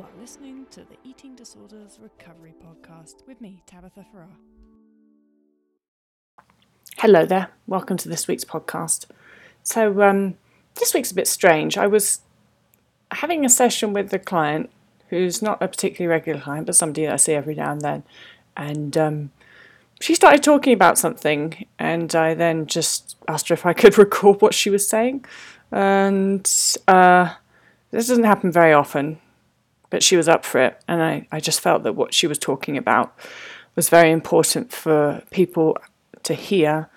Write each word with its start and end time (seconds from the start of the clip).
You 0.00 0.06
are 0.06 0.20
listening 0.22 0.64
to 0.70 0.80
the 0.80 0.96
Eating 1.04 1.36
Disorders 1.36 1.98
Recovery 2.00 2.54
Podcast 2.66 3.16
with 3.26 3.38
me, 3.38 3.62
Tabitha 3.66 4.06
Farrar. 4.10 4.30
Hello 6.96 7.26
there, 7.26 7.50
welcome 7.66 7.98
to 7.98 8.08
this 8.08 8.26
week's 8.26 8.42
podcast. 8.42 9.04
So, 9.62 10.00
um, 10.00 10.38
this 10.76 10.94
week's 10.94 11.10
a 11.10 11.14
bit 11.14 11.28
strange. 11.28 11.76
I 11.76 11.86
was 11.86 12.20
having 13.10 13.44
a 13.44 13.50
session 13.50 13.92
with 13.92 14.10
a 14.14 14.18
client 14.18 14.70
who's 15.10 15.42
not 15.42 15.60
a 15.60 15.68
particularly 15.68 16.10
regular 16.10 16.40
client, 16.40 16.64
but 16.64 16.76
somebody 16.76 17.04
that 17.04 17.12
I 17.12 17.16
see 17.16 17.34
every 17.34 17.54
now 17.54 17.70
and 17.72 17.82
then, 17.82 18.02
and 18.56 18.96
um, 18.96 19.32
she 20.00 20.14
started 20.14 20.42
talking 20.42 20.72
about 20.72 20.96
something, 20.96 21.66
and 21.78 22.14
I 22.14 22.32
then 22.32 22.64
just 22.64 23.18
asked 23.28 23.50
her 23.50 23.52
if 23.52 23.66
I 23.66 23.72
could 23.74 23.98
record 23.98 24.40
what 24.40 24.54
she 24.54 24.70
was 24.70 24.88
saying. 24.88 25.26
And 25.70 26.50
uh, 26.88 27.34
this 27.90 28.08
doesn't 28.08 28.24
happen 28.24 28.50
very 28.50 28.72
often, 28.72 29.18
but 29.90 30.02
she 30.02 30.16
was 30.16 30.28
up 30.28 30.44
for 30.44 30.60
it. 30.60 30.80
And 30.88 31.02
I, 31.02 31.26
I 31.30 31.40
just 31.40 31.60
felt 31.60 31.82
that 31.82 31.94
what 31.94 32.14
she 32.14 32.26
was 32.26 32.38
talking 32.38 32.76
about 32.76 33.16
was 33.76 33.88
very 33.88 34.10
important 34.10 34.72
for 34.72 35.22
people 35.30 35.76
to 36.22 36.34
hear. 36.34 36.88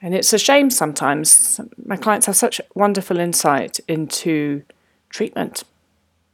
And 0.00 0.14
it's 0.14 0.32
a 0.32 0.38
shame 0.38 0.70
sometimes. 0.70 1.60
My 1.84 1.96
clients 1.96 2.26
have 2.26 2.36
such 2.36 2.60
wonderful 2.74 3.18
insight 3.18 3.80
into 3.86 4.62
treatment 5.10 5.64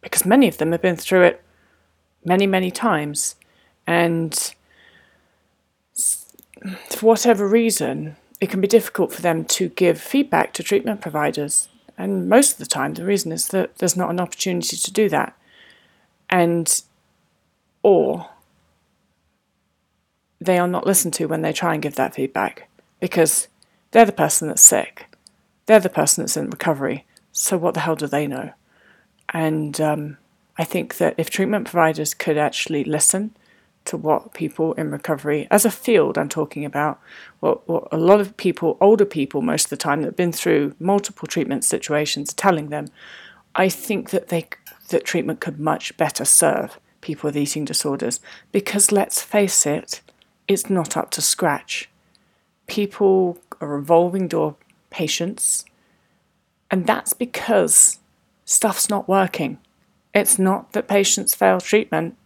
because 0.02 0.24
many 0.24 0.46
of 0.46 0.58
them 0.58 0.72
have 0.72 0.82
been 0.82 0.96
through 0.96 1.22
it 1.22 1.42
many, 2.24 2.46
many 2.46 2.70
times. 2.70 3.34
And 3.86 4.54
for 6.90 7.06
whatever 7.06 7.46
reason, 7.46 8.16
it 8.40 8.50
can 8.50 8.60
be 8.60 8.68
difficult 8.68 9.12
for 9.12 9.22
them 9.22 9.44
to 9.44 9.68
give 9.70 10.00
feedback 10.00 10.52
to 10.54 10.62
treatment 10.62 11.00
providers. 11.00 11.68
And 11.98 12.28
most 12.28 12.52
of 12.52 12.58
the 12.58 12.66
time, 12.66 12.94
the 12.94 13.04
reason 13.04 13.32
is 13.32 13.48
that 13.48 13.76
there's 13.76 13.96
not 13.96 14.10
an 14.10 14.20
opportunity 14.20 14.76
to 14.76 14.92
do 14.92 15.08
that. 15.08 15.36
And, 16.28 16.82
or 17.82 18.28
they 20.40 20.58
are 20.58 20.68
not 20.68 20.86
listened 20.86 21.14
to 21.14 21.26
when 21.26 21.42
they 21.42 21.52
try 21.52 21.74
and 21.74 21.82
give 21.82 21.94
that 21.96 22.14
feedback 22.14 22.68
because 23.00 23.48
they're 23.90 24.04
the 24.04 24.12
person 24.12 24.48
that's 24.48 24.62
sick. 24.62 25.06
They're 25.66 25.80
the 25.80 25.88
person 25.88 26.22
that's 26.22 26.36
in 26.36 26.50
recovery. 26.50 27.04
So, 27.32 27.56
what 27.56 27.74
the 27.74 27.80
hell 27.80 27.96
do 27.96 28.06
they 28.06 28.26
know? 28.26 28.52
And 29.30 29.80
um, 29.80 30.18
I 30.58 30.64
think 30.64 30.98
that 30.98 31.14
if 31.18 31.30
treatment 31.30 31.66
providers 31.66 32.14
could 32.14 32.38
actually 32.38 32.84
listen 32.84 33.36
to 33.86 33.96
what 33.96 34.34
people 34.34 34.72
in 34.74 34.90
recovery, 34.90 35.46
as 35.50 35.64
a 35.64 35.70
field, 35.70 36.18
I'm 36.18 36.28
talking 36.28 36.64
about, 36.64 37.00
what, 37.40 37.68
what 37.68 37.88
a 37.92 37.96
lot 37.96 38.20
of 38.20 38.36
people, 38.36 38.76
older 38.80 39.04
people 39.04 39.42
most 39.42 39.64
of 39.64 39.70
the 39.70 39.76
time, 39.76 40.02
that 40.02 40.08
have 40.08 40.16
been 40.16 40.32
through 40.32 40.74
multiple 40.80 41.28
treatment 41.28 41.64
situations, 41.64 42.32
telling 42.32 42.68
them, 42.68 42.86
I 43.54 43.68
think 43.68 44.10
that 44.10 44.28
they 44.28 44.48
that 44.88 45.04
treatment 45.04 45.40
could 45.40 45.58
much 45.58 45.96
better 45.96 46.24
serve 46.24 46.78
people 47.00 47.28
with 47.28 47.36
eating 47.36 47.64
disorders 47.64 48.20
because 48.52 48.90
let's 48.92 49.22
face 49.22 49.66
it, 49.66 50.00
it's 50.48 50.70
not 50.70 50.96
up 50.96 51.10
to 51.12 51.22
scratch. 51.22 51.88
People 52.66 53.38
are 53.60 53.68
revolving 53.68 54.28
door 54.28 54.56
patients, 54.90 55.64
and 56.70 56.86
that's 56.86 57.12
because 57.12 58.00
stuff's 58.44 58.90
not 58.90 59.08
working. 59.08 59.58
It's 60.14 60.38
not 60.38 60.72
that 60.72 60.88
patients 60.88 61.34
fail 61.34 61.60
treatment, 61.60 62.16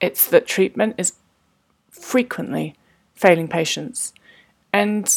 it's 0.00 0.26
that 0.28 0.46
treatment 0.46 0.94
is 0.98 1.14
frequently 1.90 2.74
failing 3.14 3.48
patients. 3.48 4.12
And 4.72 5.08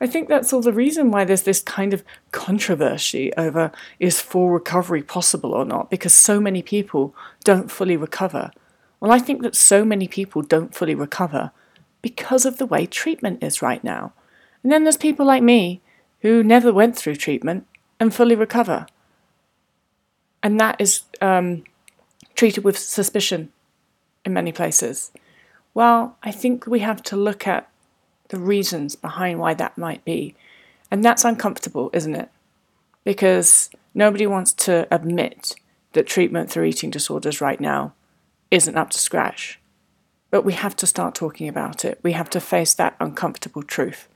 I 0.00 0.06
think 0.06 0.28
that's 0.28 0.52
all 0.52 0.62
the 0.62 0.72
reason 0.72 1.10
why 1.10 1.24
there's 1.24 1.42
this 1.42 1.60
kind 1.60 1.92
of 1.92 2.02
controversy 2.32 3.32
over 3.36 3.70
is 3.98 4.20
full 4.20 4.48
recovery 4.48 5.02
possible 5.02 5.52
or 5.52 5.64
not, 5.64 5.90
because 5.90 6.14
so 6.14 6.40
many 6.40 6.62
people 6.62 7.14
don't 7.44 7.70
fully 7.70 7.96
recover. 7.96 8.50
Well, 8.98 9.12
I 9.12 9.18
think 9.18 9.42
that 9.42 9.54
so 9.54 9.84
many 9.84 10.08
people 10.08 10.42
don't 10.42 10.74
fully 10.74 10.94
recover 10.94 11.50
because 12.02 12.46
of 12.46 12.56
the 12.56 12.66
way 12.66 12.86
treatment 12.86 13.42
is 13.42 13.62
right 13.62 13.84
now. 13.84 14.12
And 14.62 14.72
then 14.72 14.84
there's 14.84 14.96
people 14.96 15.26
like 15.26 15.42
me 15.42 15.80
who 16.20 16.42
never 16.42 16.72
went 16.72 16.96
through 16.96 17.16
treatment 17.16 17.66
and 17.98 18.14
fully 18.14 18.34
recover. 18.34 18.86
And 20.42 20.58
that 20.60 20.76
is 20.78 21.02
um, 21.20 21.64
treated 22.34 22.64
with 22.64 22.78
suspicion 22.78 23.52
in 24.24 24.32
many 24.32 24.52
places. 24.52 25.12
Well, 25.74 26.16
I 26.22 26.30
think 26.30 26.66
we 26.66 26.80
have 26.80 27.02
to 27.04 27.16
look 27.16 27.46
at 27.46 27.69
the 28.30 28.38
reasons 28.38 28.96
behind 28.96 29.38
why 29.38 29.54
that 29.54 29.76
might 29.76 30.04
be. 30.04 30.34
And 30.90 31.04
that's 31.04 31.24
uncomfortable, 31.24 31.90
isn't 31.92 32.14
it? 32.14 32.30
Because 33.04 33.70
nobody 33.94 34.26
wants 34.26 34.52
to 34.52 34.88
admit 34.90 35.54
that 35.92 36.06
treatment 36.06 36.50
for 36.50 36.64
eating 36.64 36.90
disorders 36.90 37.40
right 37.40 37.60
now 37.60 37.92
isn't 38.50 38.76
up 38.76 38.90
to 38.90 38.98
scratch. 38.98 39.60
But 40.30 40.44
we 40.44 40.52
have 40.52 40.76
to 40.76 40.86
start 40.86 41.14
talking 41.14 41.48
about 41.48 41.84
it. 41.84 41.98
We 42.02 42.12
have 42.12 42.30
to 42.30 42.40
face 42.40 42.74
that 42.74 42.96
uncomfortable 43.00 43.62
truth. 43.62 44.08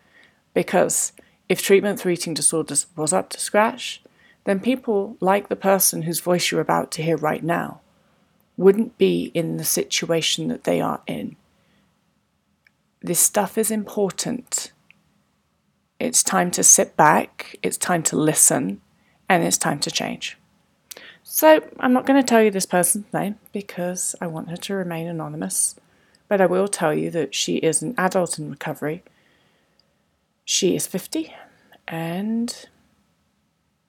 Because 0.54 1.12
if 1.48 1.60
treatment 1.60 2.00
for 2.00 2.10
eating 2.10 2.34
disorders 2.34 2.86
was 2.96 3.12
up 3.12 3.30
to 3.30 3.40
scratch, 3.40 4.00
then 4.44 4.60
people 4.60 5.16
like 5.20 5.48
the 5.48 5.56
person 5.56 6.02
whose 6.02 6.20
voice 6.20 6.50
you're 6.50 6.60
about 6.60 6.90
to 6.92 7.02
hear 7.02 7.16
right 7.16 7.42
now 7.42 7.80
wouldn't 8.56 8.96
be 8.98 9.32
in 9.34 9.56
the 9.56 9.64
situation 9.64 10.48
that 10.48 10.64
they 10.64 10.80
are 10.80 11.00
in. 11.06 11.36
This 13.04 13.20
stuff 13.20 13.58
is 13.58 13.70
important. 13.70 14.72
It's 16.00 16.22
time 16.22 16.50
to 16.52 16.64
sit 16.64 16.96
back, 16.96 17.54
it's 17.62 17.76
time 17.76 18.02
to 18.04 18.16
listen, 18.16 18.80
and 19.28 19.44
it's 19.44 19.58
time 19.58 19.78
to 19.80 19.90
change. 19.90 20.38
So, 21.22 21.68
I'm 21.78 21.92
not 21.92 22.06
going 22.06 22.18
to 22.18 22.26
tell 22.26 22.42
you 22.42 22.50
this 22.50 22.64
person's 22.64 23.12
name 23.12 23.36
because 23.52 24.16
I 24.22 24.26
want 24.26 24.48
her 24.48 24.56
to 24.56 24.74
remain 24.74 25.06
anonymous, 25.06 25.78
but 26.28 26.40
I 26.40 26.46
will 26.46 26.66
tell 26.66 26.94
you 26.94 27.10
that 27.10 27.34
she 27.34 27.56
is 27.56 27.82
an 27.82 27.94
adult 27.98 28.38
in 28.38 28.48
recovery. 28.48 29.04
She 30.46 30.74
is 30.74 30.86
50 30.86 31.30
and 31.86 32.66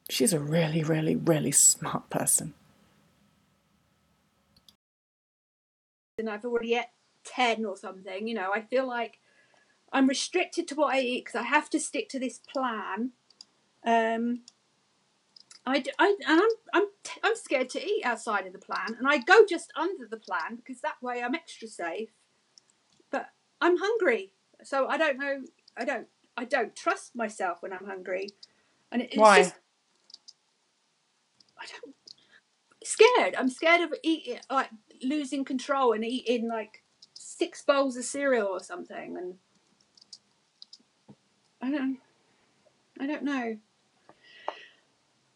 she's 0.09 0.33
a 0.33 0.41
really, 0.41 0.83
really, 0.83 1.15
really 1.15 1.53
smart 1.53 2.09
person. 2.09 2.53
and 6.17 6.29
I've 6.29 6.45
already 6.45 6.79
10 7.25 7.65
or 7.65 7.77
something, 7.77 8.27
you 8.27 8.35
know, 8.35 8.51
I 8.53 8.61
feel 8.61 8.87
like 8.87 9.19
I'm 9.91 10.07
restricted 10.07 10.67
to 10.67 10.75
what 10.75 10.93
I 10.93 10.99
eat 10.99 11.25
because 11.25 11.39
I 11.39 11.43
have 11.43 11.69
to 11.71 11.79
stick 11.79 12.09
to 12.09 12.19
this 12.19 12.39
plan. 12.39 13.11
Um, 13.85 14.41
I, 15.65 15.83
I, 15.97 16.15
and 16.27 16.41
I'm, 16.41 16.49
I'm, 16.73 16.83
I'm 17.23 17.35
scared 17.35 17.69
to 17.69 17.83
eat 17.83 18.03
outside 18.03 18.45
of 18.45 18.53
the 18.53 18.59
plan, 18.59 18.95
and 18.97 19.07
I 19.07 19.17
go 19.17 19.45
just 19.47 19.71
under 19.75 20.07
the 20.07 20.17
plan 20.17 20.57
because 20.57 20.81
that 20.81 21.01
way 21.01 21.23
I'm 21.23 21.33
extra 21.33 21.67
safe. 21.67 22.09
But 23.09 23.29
I'm 23.61 23.77
hungry, 23.77 24.33
so 24.63 24.87
I 24.87 24.97
don't 24.97 25.17
know. 25.17 25.41
I 25.77 25.85
don't. 25.85 26.07
I 26.37 26.45
don't 26.45 26.75
trust 26.75 27.15
myself 27.15 27.61
when 27.61 27.73
I'm 27.73 27.85
hungry, 27.85 28.29
and 28.91 29.01
it's 29.01 29.17
Why? 29.17 29.43
just. 29.43 29.55
I 31.59 31.65
don't. 31.65 31.95
Scared. 32.83 33.35
I'm 33.35 33.49
scared 33.49 33.81
of 33.81 33.93
eating, 34.03 34.39
like 34.51 34.69
losing 35.01 35.45
control 35.45 35.93
and 35.93 36.05
eating 36.05 36.47
like 36.47 36.83
six 37.37 37.61
bowls 37.61 37.97
of 37.97 38.05
cereal 38.05 38.47
or 38.47 38.61
something, 38.61 39.17
and 39.17 39.35
I 41.61 41.69
don't. 41.69 41.99
I 42.99 43.07
don't 43.07 43.23
know. 43.23 43.57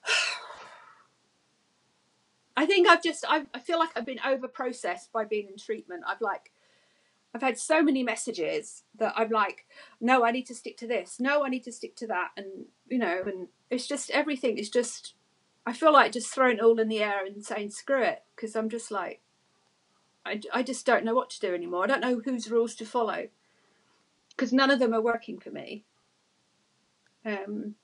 I 2.56 2.66
think 2.66 2.88
I've 2.88 3.04
just 3.04 3.26
I, 3.28 3.46
I 3.54 3.60
feel 3.60 3.80
like 3.80 3.90
I've 3.96 4.06
been 4.06 4.20
over 4.26 4.48
processed 4.48 5.12
by 5.12 5.26
being 5.26 5.48
in 5.50 5.58
treatment. 5.58 6.04
I've 6.08 6.22
like 6.22 6.52
I've 7.36 7.42
had 7.42 7.60
so 7.60 7.84
many 7.84 8.02
messages 8.02 8.84
that 8.98 9.14
I'm 9.16 9.30
like, 9.30 9.66
no, 10.00 10.24
I 10.24 10.32
need 10.32 10.48
to 10.48 10.56
stick 10.56 10.78
to 10.78 10.88
this. 10.88 11.20
No, 11.20 11.44
I 11.46 11.50
need 11.50 11.64
to 11.66 11.72
stick 11.72 11.96
to 11.98 12.08
that. 12.08 12.30
And 12.38 12.66
you 12.88 12.98
know, 12.98 13.24
and 13.26 13.50
it's 13.70 13.88
just 13.88 14.10
everything 14.12 14.58
is 14.58 14.70
just 14.70 15.16
I 15.66 15.74
feel 15.74 15.92
like 15.92 16.14
just 16.14 16.34
throwing 16.34 16.58
it 16.58 16.64
all 16.64 16.80
in 16.80 16.88
the 16.88 17.04
air 17.04 17.26
and 17.26 17.44
saying 17.44 17.72
screw 17.72 18.04
it 18.04 18.24
because 18.36 18.56
I'm 18.56 18.70
just 18.70 18.90
like 18.90 19.22
I, 20.30 20.42
I 20.54 20.64
just 20.64 20.86
don't 20.86 21.04
know 21.04 21.16
what 21.16 21.30
to 21.32 21.40
do 21.40 21.54
anymore. 21.54 21.84
I 21.84 21.88
don't 21.88 22.02
know 22.02 22.22
whose 22.24 22.50
rules 22.52 22.76
to 22.76 22.86
follow 22.86 23.28
because 24.30 24.54
none 24.54 24.72
of 24.72 24.80
them 24.80 24.94
are 24.94 25.02
working 25.02 25.40
for 25.40 25.50
me. 25.50 25.84
Um, 27.26 27.76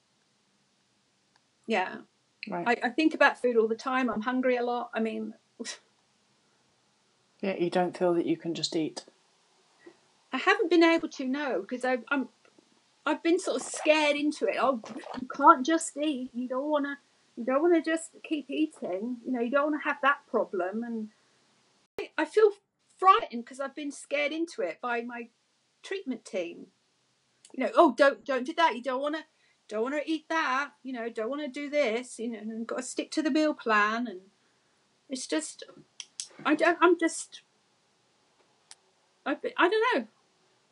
yeah, 1.68 1.98
Right. 2.48 2.80
I, 2.84 2.88
I 2.88 2.90
think 2.90 3.14
about 3.14 3.42
food 3.42 3.58
all 3.58 3.68
the 3.68 3.76
time. 3.76 4.10
I'm 4.10 4.22
hungry 4.22 4.56
a 4.56 4.64
lot. 4.64 4.90
I 4.94 5.00
mean, 5.00 5.34
yeah, 7.42 7.56
you 7.58 7.70
don't 7.70 7.98
feel 7.98 8.14
that 8.14 8.26
you 8.26 8.38
can 8.38 8.54
just 8.54 8.76
eat. 8.76 9.06
I 10.32 10.38
haven't 10.38 10.70
been 10.70 10.84
able 10.84 11.10
to 11.10 11.26
know 11.26 11.62
because 11.62 11.86
I've 11.86 12.04
I'm 12.10 12.30
I've 13.06 13.24
been 13.24 13.40
sort 13.40 13.62
of 13.62 13.68
scared 13.68 14.16
into 14.16 14.46
it. 14.46 14.58
Oh, 14.60 14.82
you 15.20 15.28
can't 15.36 15.66
just 15.66 15.98
eat. 15.98 16.30
You 16.34 16.48
don't 16.48 16.70
want 16.70 16.86
to. 16.86 16.98
You 17.38 17.46
don't 17.46 17.62
want 17.62 17.76
to 17.76 17.82
just 17.82 18.12
keep 18.24 18.50
eating. 18.50 19.18
You 19.26 19.32
know, 19.32 19.42
you 19.42 19.50
don't 19.50 19.72
want 19.72 19.82
to 19.82 19.90
have 19.90 19.98
that 20.02 20.20
problem. 20.30 20.84
And 20.84 21.10
I- 22.18 22.26
feel 22.26 22.52
frightened 22.98 23.44
because 23.44 23.60
I've 23.60 23.76
been 23.76 23.92
scared 23.92 24.32
into 24.32 24.62
it 24.62 24.80
by 24.82 25.02
my 25.02 25.30
treatment 25.84 26.26
team. 26.26 26.68
You 27.54 27.66
know, 27.66 27.72
oh, 27.76 27.94
don't 27.96 28.26
don't 28.26 28.46
do 28.46 28.54
that. 28.54 28.76
You 28.76 28.84
don't 28.84 29.02
want 29.02 29.16
to 29.16 29.24
don't 29.68 29.84
want 29.84 29.96
to 29.96 30.12
eat 30.12 30.28
that. 30.30 30.72
You 30.84 30.94
know, 30.94 31.10
don't 31.10 31.30
want 31.30 31.42
to 31.42 31.48
do 31.48 31.70
this. 31.70 32.20
You 32.20 32.32
know, 32.32 32.40
and 32.40 32.68
got 32.68 32.78
to 32.78 32.84
stick 32.84 33.12
to 33.12 33.22
the 33.22 33.32
meal 33.32 33.54
plan. 33.54 34.08
And 34.08 34.22
It's 35.10 35.28
just, 35.28 35.64
I 36.46 36.56
don't. 36.56 36.78
I'm 36.82 37.00
just. 37.00 37.42
I, 39.26 39.38
I 39.58 39.70
don't 39.70 39.84
know. 39.96 40.08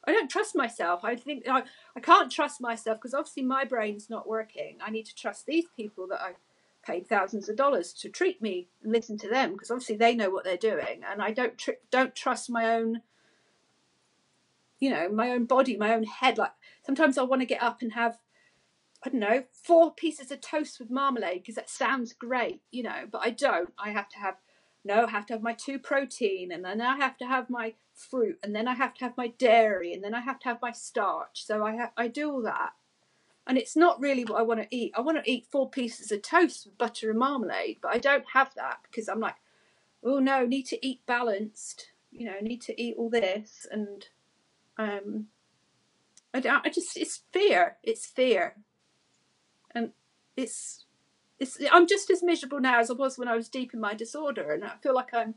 I 0.06 0.12
don't 0.12 0.30
trust 0.30 0.56
myself. 0.56 1.04
I 1.04 1.16
think 1.16 1.48
I, 1.48 1.64
I 1.96 2.00
can't 2.00 2.32
trust 2.32 2.60
myself 2.62 3.00
because 3.00 3.14
obviously 3.14 3.44
my 3.44 3.64
brain's 3.66 4.10
not 4.10 4.28
working. 4.28 4.78
I 4.86 4.92
need 4.92 5.06
to 5.06 5.16
trust 5.16 5.46
these 5.46 5.66
people 5.76 6.08
that 6.08 6.22
I 6.22 6.34
paid 6.84 7.08
thousands 7.08 7.50
of 7.50 7.56
dollars 7.56 7.94
to 7.94 8.10
treat 8.10 8.42
me 8.42 8.68
and 8.84 8.92
listen 8.92 9.18
to 9.20 9.30
them 9.30 9.54
because 9.54 9.72
obviously 9.72 9.96
they 9.96 10.16
know 10.16 10.30
what 10.30 10.44
they're 10.44 10.58
doing, 10.58 11.02
and 11.10 11.22
I 11.22 11.32
don't 11.32 11.58
tr- 11.58 11.82
don't 11.92 12.16
trust 12.16 12.50
my 12.50 12.76
own. 12.76 13.02
You 14.80 14.90
know, 14.90 15.10
my 15.10 15.30
own 15.30 15.46
body, 15.46 15.78
my 15.78 15.94
own 15.94 16.04
head. 16.04 16.38
Like 16.38 16.52
sometimes 16.86 17.18
I 17.18 17.24
want 17.24 17.42
to 17.42 17.46
get 17.48 17.64
up 17.64 17.82
and 17.82 17.94
have, 17.94 18.18
I 19.06 19.10
don't 19.10 19.20
know, 19.20 19.46
four 19.52 19.94
pieces 19.94 20.30
of 20.30 20.42
toast 20.42 20.80
with 20.80 20.92
marmalade 20.92 21.42
because 21.42 21.56
that 21.56 21.70
sounds 21.70 22.12
great, 22.12 22.62
you 22.70 22.84
know, 22.84 23.08
but 23.10 23.22
I 23.24 23.30
don't. 23.30 23.74
I 23.78 23.92
have 23.92 24.10
to 24.10 24.20
have 24.20 24.36
no, 24.86 25.06
I 25.06 25.10
have 25.12 25.26
to 25.28 25.34
have 25.34 25.42
my 25.42 25.54
two 25.54 25.80
protein, 25.80 26.52
and 26.52 26.66
then 26.66 26.82
I 26.82 26.98
have 26.98 27.18
to 27.20 27.26
have 27.26 27.50
my 27.50 27.76
fruit, 27.94 28.40
and 28.44 28.54
then 28.56 28.68
I 28.68 28.74
have 28.74 28.94
to 28.96 29.06
have 29.06 29.16
my 29.18 29.28
dairy, 29.28 29.94
and 29.94 30.04
then 30.04 30.14
I 30.14 30.20
have 30.20 30.40
to 30.40 30.50
have 30.50 30.62
my 30.62 30.72
starch. 30.72 31.46
So 31.46 31.66
I 31.66 31.78
ha- 31.78 31.92
I 31.96 32.08
do 32.10 32.32
all 32.32 32.42
that, 32.44 32.72
and 33.46 33.58
it's 33.58 33.76
not 33.76 34.00
really 34.00 34.24
what 34.26 34.40
I 34.40 34.44
want 34.44 34.62
to 34.62 34.76
eat. 34.76 34.94
I 34.96 35.02
want 35.02 35.24
to 35.24 35.32
eat 35.32 35.48
four 35.52 35.70
pieces 35.70 36.12
of 36.12 36.22
toast 36.22 36.66
with 36.66 36.78
butter 36.78 37.10
and 37.10 37.20
marmalade, 37.20 37.80
but 37.82 37.94
I 37.94 37.98
don't 37.98 38.26
have 38.34 38.54
that 38.56 38.80
because 38.84 39.08
I'm 39.08 39.20
like, 39.20 39.36
oh 40.04 40.20
no, 40.20 40.46
need 40.46 40.66
to 40.68 40.86
eat 40.86 41.06
balanced. 41.06 41.92
You 42.12 42.28
know, 42.28 42.40
need 42.42 42.62
to 42.64 42.82
eat 42.82 42.96
all 42.98 43.10
this, 43.10 43.66
and 43.72 44.06
um, 44.78 45.28
I 46.34 46.40
don't. 46.40 46.66
I 46.66 46.70
just 46.70 46.96
it's 46.96 47.24
fear. 47.32 47.78
It's 47.84 48.06
fear, 48.06 48.56
and 49.74 49.92
it's 50.38 50.86
it's 51.40 51.58
I'm 51.72 51.88
just 51.88 52.10
as 52.12 52.22
miserable 52.24 52.60
now 52.60 52.80
as 52.80 52.92
I 52.92 52.94
was 52.94 53.18
when 53.18 53.28
I 53.28 53.36
was 53.36 53.50
deep 53.50 53.74
in 53.74 53.80
my 53.80 53.94
disorder, 53.96 54.52
and 54.52 54.64
I 54.64 54.74
feel 54.82 54.94
like 54.94 55.14
I'm 55.14 55.36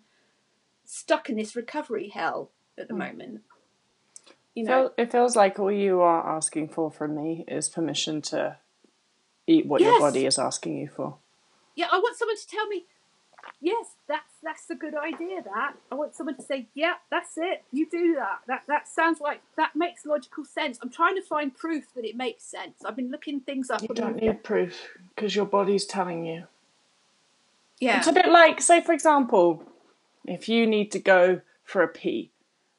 stuck 0.85 1.29
in 1.31 1.37
this 1.37 1.57
recovery 1.57 2.09
hell 2.09 2.53
at 2.79 2.89
the 2.89 2.95
Mm. 2.95 2.99
moment. 2.99 3.41
You 4.57 4.65
know, 4.65 4.91
It 4.97 5.13
feels 5.13 5.37
like 5.37 5.59
all 5.61 5.71
you 5.71 6.01
are 6.01 6.37
asking 6.37 6.69
for 6.71 6.91
from 6.91 7.15
me 7.15 7.45
is 7.47 7.69
permission 7.69 8.23
to 8.23 8.57
eat 9.47 9.67
what 9.67 9.81
your 9.83 10.01
body 10.01 10.27
is 10.27 10.39
asking 10.39 10.79
you 10.79 10.89
for. 10.89 11.19
yeah, 11.77 11.87
I 11.93 11.99
want 11.99 12.17
someone 12.17 12.37
to 12.37 12.49
tell 12.49 12.67
me, 12.67 12.85
yes, 13.61 13.87
that's 14.09 14.33
that's 14.43 14.71
a 14.71 14.75
good 14.75 14.95
idea. 14.95 15.43
That 15.43 15.75
I 15.93 15.95
want 15.95 16.15
someone 16.17 16.37
to 16.37 16.43
say, 16.43 16.67
yeah, 16.75 16.95
that's 17.11 17.37
it. 17.37 17.65
You 17.71 17.87
do 17.89 18.15
that. 18.15 18.41
That 18.47 18.63
that 18.67 18.89
sounds 18.89 19.21
like 19.21 19.43
that 19.57 19.77
makes 19.77 20.07
logical 20.07 20.45
sense. 20.47 20.79
I'm 20.81 20.91
trying 20.91 21.17
to 21.17 21.23
find 21.23 21.55
proof 21.55 21.85
that 21.95 22.07
it 22.07 22.17
makes 22.17 22.43
sense. 22.43 22.83
I've 22.85 22.97
been 22.97 23.11
looking 23.11 23.41
things 23.41 23.71
up. 23.71 23.83
You 23.83 23.89
don't 23.89 24.17
need 24.17 24.43
proof 24.43 24.89
because 25.15 25.37
your 25.37 25.47
body's 25.47 25.85
telling 25.85 26.25
you. 26.25 26.45
yeah, 27.79 27.99
It's 27.99 28.07
a 28.07 28.13
bit 28.13 28.29
like, 28.29 28.63
say, 28.63 28.81
for 28.81 28.93
example, 28.95 29.63
if 30.25 30.49
you 30.49 30.67
need 30.67 30.91
to 30.93 30.99
go 30.99 31.43
for 31.63 31.83
a 31.83 31.89
pee, 31.89 32.31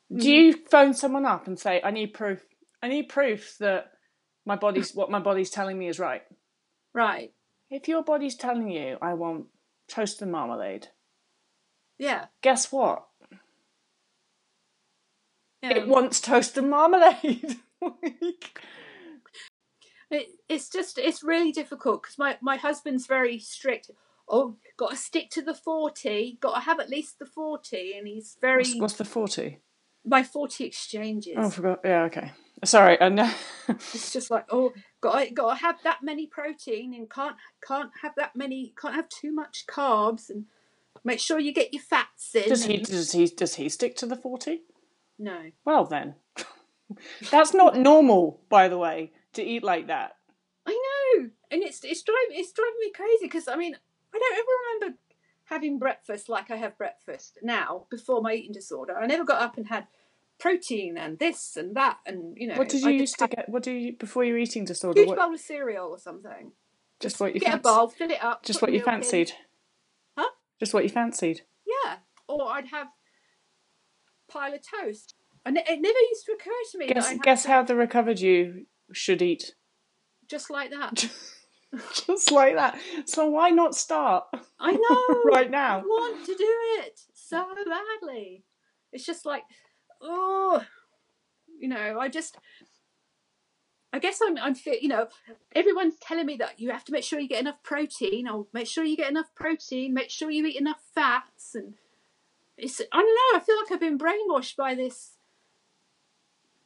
do 0.10 0.18
mm-hmm. 0.18 0.28
you 0.28 0.66
phone 0.70 0.94
someone 0.94 1.26
up 1.26 1.48
and 1.48 1.60
say, 1.60 1.82
"I 1.84 1.92
need 1.92 2.14
proof. 2.14 2.46
I 2.82 2.88
need 2.88 3.10
proof 3.10 3.58
that 3.60 3.92
my 4.46 4.56
body's 4.56 4.94
what 4.94 5.12
my 5.12 5.20
body's 5.20 5.50
telling 5.50 5.78
me 5.78 5.88
is 5.88 6.00
right." 6.00 6.24
Right. 6.94 7.34
If 7.70 7.88
your 7.88 8.04
body's 8.04 8.36
telling 8.36 8.70
you, 8.70 8.98
"I 9.02 9.14
want 9.16 9.48
toast 9.88 10.22
and 10.22 10.32
marmalade," 10.32 10.88
yeah. 11.98 12.26
Guess 12.42 12.72
what? 12.72 13.06
Yeah. 15.62 15.78
It 15.78 15.88
wants 15.88 16.22
toast 16.22 16.58
and 16.58 16.70
marmalade. 16.70 17.58
it, 20.12 20.28
it's 20.48 20.70
just 20.70 20.98
it's 20.98 21.24
really 21.24 21.52
difficult 21.52 22.04
because 22.04 22.18
my 22.18 22.38
my 22.42 22.58
husband's 22.58 23.08
very 23.08 23.40
strict 23.40 23.92
oh, 24.28 24.56
got 24.78 24.92
to 24.92 24.98
stick 24.98 25.30
to 25.32 25.42
the 25.42 25.54
40, 25.54 26.38
got 26.42 26.56
to 26.56 26.62
have 26.62 26.80
at 26.80 26.90
least 26.90 27.20
the 27.20 27.26
40. 27.26 27.94
And 27.98 28.08
he's 28.08 28.38
very. 28.40 28.64
What's, 28.64 28.76
what's 28.80 28.94
the 28.96 29.06
40? 29.06 29.60
by 30.08 30.24
40 30.24 30.64
exchanges. 30.64 31.36
Oh, 31.38 31.48
I 31.48 31.50
forgot. 31.50 31.80
Yeah, 31.84 32.04
okay. 32.04 32.32
Sorry, 32.66 33.00
I 33.00 33.10
know. 33.10 33.32
it's 33.70 34.12
just 34.12 34.32
like, 34.32 34.46
oh, 34.50 34.74
got 35.02 35.34
got 35.34 35.56
to 35.56 35.62
have 35.62 35.78
that 35.84 36.00
many 36.02 36.26
protein 36.26 36.94
and 36.94 37.10
can't 37.10 37.36
can't 37.66 37.92
have 38.02 38.14
that 38.18 38.36
many 38.36 38.74
can't 38.80 38.96
have 38.96 39.10
too 39.10 39.32
much 39.32 39.66
carbs 39.70 40.30
and 40.30 40.46
make 41.04 41.20
sure 41.20 41.40
you 41.40 41.54
get 41.54 41.74
your 41.74 41.84
fats 41.84 42.34
in. 42.34 42.50
Does 42.50 42.66
he 42.66 42.78
does 42.78 43.12
he 43.12 43.28
does 43.28 43.56
he 43.56 43.70
stick 43.70 43.96
to 43.98 44.06
the 44.06 44.16
40? 44.16 44.62
No. 45.20 45.52
Well 45.66 45.86
then. 45.86 46.16
That's 47.32 47.54
not 47.54 47.78
normal, 47.78 48.42
by 48.50 48.70
the 48.70 48.78
way, 48.78 49.12
to 49.34 49.44
eat 49.44 49.64
like 49.64 49.88
that. 49.88 50.16
I 50.66 50.72
know. 50.72 51.30
And 51.52 51.64
it's 51.64 51.84
it's 51.84 52.02
driving 52.02 52.32
it's 52.32 52.54
driving 52.54 52.80
me 52.80 52.92
crazy 52.92 53.26
because 53.26 53.48
I 53.48 53.56
mean, 53.56 53.76
I 54.14 54.18
don't 54.18 54.38
ever 54.38 54.48
remember 54.82 54.98
having 55.46 55.80
breakfast 55.80 56.28
like 56.28 56.52
I 56.52 56.56
have 56.58 56.78
breakfast 56.78 57.40
now 57.42 57.86
before 57.90 58.22
my 58.22 58.34
eating 58.34 58.52
disorder. 58.52 58.98
I 58.98 59.06
never 59.06 59.24
got 59.24 59.42
up 59.42 59.58
and 59.58 59.68
had 59.68 59.88
protein 60.40 60.98
and 60.98 61.18
this 61.20 61.56
and 61.58 61.76
that 61.76 61.98
and 62.06 62.38
you 62.38 62.48
know. 62.48 62.56
What 62.56 62.70
did 62.70 62.82
you 62.82 62.90
I 62.90 62.92
used 62.92 63.18
to 63.20 63.28
get? 63.28 63.50
What 63.50 63.64
do 63.64 63.72
you 63.72 63.94
before 63.98 64.24
your 64.24 64.38
eating 64.38 64.66
disorder? 64.66 65.00
huge 65.00 65.10
What, 65.10 65.18
bowl 65.18 65.34
of 65.34 65.40
cereal 65.40 65.88
or 65.90 66.00
something. 66.00 66.52
just 67.00 67.20
what 67.20 67.34
you 67.34 67.40
Get 67.40 67.56
a 67.56 67.58
bowl, 67.58 67.88
fill 67.90 68.12
it 68.12 68.24
up. 68.24 68.44
Just 68.44 68.62
what 68.62 68.72
you 68.72 68.80
milk 68.80 68.88
in. 68.88 68.94
fancied? 69.02 69.32
Huh? 70.18 70.30
Just 70.60 70.74
what 70.74 70.84
you 70.84 70.90
fancied? 70.90 71.42
Yeah, 71.66 71.96
or 72.28 72.44
I'd 72.52 72.68
have 72.68 72.88
pile 74.30 74.54
of 74.54 74.60
toast. 74.62 75.16
And 75.46 75.58
it, 75.58 75.68
it 75.70 75.80
never 75.82 76.00
used 76.10 76.26
to 76.26 76.34
occur 76.34 76.52
to 76.72 76.78
me 76.78 76.88
Guess 76.88 77.14
guess 77.24 77.44
to- 77.44 77.50
how 77.50 77.64
the 77.64 77.76
recovered 77.76 78.20
you 78.20 78.66
should 78.92 79.22
eat. 79.22 79.56
just 80.30 80.50
like 80.50 80.70
that. 80.72 81.10
Just 82.08 82.32
like 82.32 82.56
that. 82.56 82.80
So 83.06 83.28
why 83.30 83.50
not 83.50 83.76
start 83.76 84.24
I 84.58 84.72
know. 84.72 85.22
right 85.26 85.48
I 85.48 85.50
now? 85.50 85.80
want 85.82 86.26
to 86.26 86.34
do 86.34 86.46
it 86.80 87.02
so 87.14 87.46
badly. 87.68 88.46
It's 88.94 89.06
just 89.06 89.26
like, 89.26 89.44
oh, 90.02 90.64
you 91.60 91.68
know, 91.68 92.00
I 92.00 92.10
just, 92.10 92.38
I 93.94 94.00
guess 94.00 94.20
I'm, 94.26 94.38
I'm 94.38 94.56
fit. 94.56 94.82
You 94.82 94.90
know, 94.90 95.08
everyone's 95.56 95.96
telling 96.00 96.26
me 96.26 96.38
that 96.38 96.60
you 96.60 96.72
have 96.72 96.86
to 96.86 96.92
make 96.92 97.04
sure 97.04 97.20
you 97.20 97.28
get 97.28 97.42
enough 97.42 97.64
protein. 97.64 98.28
Or 98.28 98.48
make 98.54 98.68
sure 98.68 98.84
you 98.84 98.98
get 98.98 99.10
enough 99.10 99.34
protein. 99.36 99.94
Make 99.94 100.10
sure 100.10 100.30
you 100.32 100.46
eat 100.46 100.60
enough 100.60 100.82
fats. 100.94 101.56
And 101.56 101.74
it's, 102.58 102.80
I 102.80 102.86
don't 102.98 103.06
know. 103.06 103.40
I 103.40 103.44
feel 103.44 103.58
like 103.58 103.72
I've 103.72 103.80
been 103.80 103.98
brainwashed 103.98 104.56
by 104.56 104.76
this. 104.76 105.12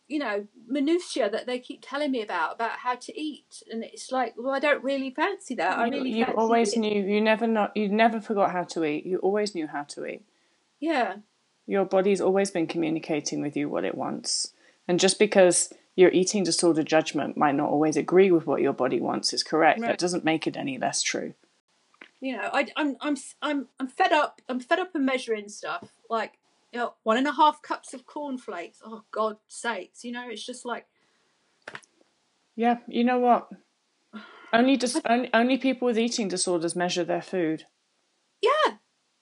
You 0.07 0.19
know, 0.19 0.45
minutia 0.67 1.29
that 1.29 1.45
they 1.45 1.57
keep 1.57 1.79
telling 1.81 2.11
me 2.11 2.21
about 2.21 2.55
about 2.55 2.79
how 2.79 2.95
to 2.95 3.17
eat, 3.17 3.63
and 3.71 3.81
it's 3.81 4.11
like, 4.11 4.33
well, 4.37 4.53
I 4.53 4.59
don't 4.59 4.83
really 4.83 5.09
fancy 5.09 5.55
that. 5.55 5.79
I 5.79 5.85
You, 5.85 5.91
really 5.93 6.09
you 6.11 6.25
always 6.25 6.73
it. 6.73 6.79
knew. 6.79 7.01
You 7.01 7.21
never 7.21 7.47
not. 7.47 7.71
You 7.77 7.87
never 7.87 8.19
forgot 8.19 8.51
how 8.51 8.63
to 8.63 8.83
eat. 8.83 9.05
You 9.05 9.19
always 9.19 9.55
knew 9.55 9.67
how 9.67 9.83
to 9.83 10.05
eat. 10.05 10.23
Yeah, 10.81 11.19
Your 11.67 11.85
body's 11.85 12.21
always 12.21 12.51
been 12.51 12.67
communicating 12.67 13.41
with 13.41 13.55
you 13.55 13.69
what 13.69 13.85
it 13.85 13.95
wants. 13.95 14.53
And 14.87 14.99
just 14.99 15.19
because 15.19 15.71
your 15.95 16.09
eating 16.11 16.43
disorder 16.43 16.83
judgment 16.83 17.37
might 17.37 17.55
not 17.55 17.69
always 17.69 17.95
agree 17.97 18.31
with 18.31 18.45
what 18.47 18.61
your 18.61 18.73
body 18.73 18.99
wants 18.99 19.33
is 19.33 19.43
correct, 19.43 19.79
Right. 19.81 19.87
that 19.89 19.99
doesn't 19.99 20.23
make 20.25 20.47
it 20.47 20.57
any 20.57 20.77
less 20.77 21.01
true. 21.01 21.33
you 22.19 22.35
know, 22.37 22.49
I, 22.53 22.67
I'm 22.75 22.95
I'm 23.01 23.15
I'm 23.41 23.67
I'm 23.79 23.87
fed 23.87 24.11
up. 24.11 24.41
I'm 24.49 24.59
fed 24.59 24.79
up 24.79 24.93
of 24.95 25.01
measuring 25.01 25.49
stuff 25.49 25.91
like 26.09 26.33
you 26.71 26.79
know 26.79 26.93
one 27.03 27.17
and 27.17 27.27
a 27.27 27.31
half 27.33 27.61
cups 27.61 27.93
of 27.93 28.05
cornflakes. 28.05 28.79
Oh 28.85 29.03
God 29.11 29.37
sakes! 29.47 30.03
You 30.03 30.11
know, 30.13 30.27
it's 30.29 30.45
just 30.45 30.65
like 30.65 30.85
Yeah, 32.55 32.77
you 32.87 33.03
know 33.03 33.19
what? 33.19 33.49
Only 34.53 34.75
dis- 34.77 34.99
only, 35.05 35.29
only 35.33 35.57
people 35.57 35.85
with 35.85 35.97
eating 35.97 36.27
disorders 36.27 36.75
measure 36.75 37.03
their 37.05 37.21
food. 37.21 37.63
yeah, 38.41 38.75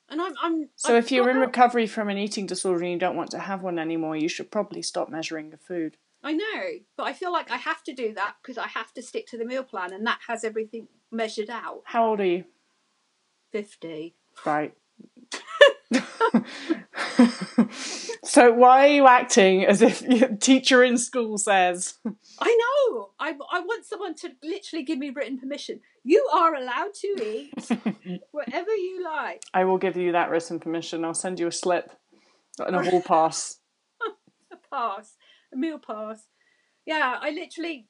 and 0.10 0.22
I'm 0.22 0.34
I'm. 0.42 0.70
So 0.76 0.96
I've 0.96 1.06
if 1.06 1.12
you're 1.12 1.30
in 1.30 1.38
recovery 1.38 1.88
from 1.88 2.10
an 2.10 2.18
eating 2.18 2.46
disorder 2.46 2.84
and 2.84 2.94
you 2.94 3.00
don't 3.00 3.16
want 3.16 3.32
to 3.32 3.40
have 3.40 3.62
one 3.64 3.80
anymore, 3.80 4.16
you 4.16 4.30
should 4.30 4.52
probably 4.52 4.82
stop 4.82 5.10
measuring 5.10 5.50
your 5.50 5.58
food. 5.58 5.98
I 6.24 6.34
know, 6.34 6.64
but 6.98 7.04
I 7.04 7.14
feel 7.14 7.32
like 7.32 7.50
I 7.50 7.58
have 7.58 7.84
to 7.84 7.94
do 7.94 8.14
that 8.14 8.36
because 8.42 8.58
I 8.58 8.68
have 8.68 8.94
to 8.94 9.02
stick 9.02 9.28
to 9.28 9.38
the 9.38 9.46
meal 9.46 9.64
plan, 9.64 9.94
and 9.94 10.06
that 10.06 10.20
has 10.28 10.44
everything 10.44 10.88
measured 11.12 11.50
out. 11.50 11.82
How 11.86 12.10
old 12.10 12.20
are 12.20 12.26
you? 12.26 12.44
Fifty. 13.52 14.16
Right. 14.46 14.74
so 18.24 18.52
why 18.54 18.86
are 18.86 18.94
you 18.94 19.08
acting 19.08 19.66
as 19.66 19.82
if 19.82 20.02
your 20.04 20.30
teacher 20.36 20.84
in 20.84 20.98
school 20.98 21.38
says? 21.38 21.96
I 22.40 22.58
know. 22.90 23.10
I 23.20 23.34
I 23.52 23.60
want 23.62 23.86
someone 23.86 24.14
to 24.16 24.30
literally 24.44 24.84
give 24.84 25.00
me 25.00 25.10
written 25.10 25.40
permission. 25.40 25.80
You 26.04 26.28
are 26.34 26.54
allowed 26.54 26.94
to 27.02 27.08
eat 27.08 27.54
whatever 28.32 28.72
you 28.76 29.04
like. 29.04 29.42
I 29.54 29.66
will 29.66 29.78
give 29.78 29.98
you 29.98 30.12
that 30.12 30.30
written 30.30 30.60
permission. 30.60 31.04
I'll 31.04 31.14
send 31.14 31.40
you 31.40 31.48
a 31.48 31.52
slip 31.52 31.92
and 32.60 32.76
a 32.76 32.84
hall 32.84 33.02
pass. 33.02 33.58
a 34.52 34.58
pass, 34.72 35.16
a 35.54 35.58
meal 35.58 35.80
pass. 35.80 36.28
Yeah, 36.86 37.18
I 37.22 37.32
literally, 37.32 37.88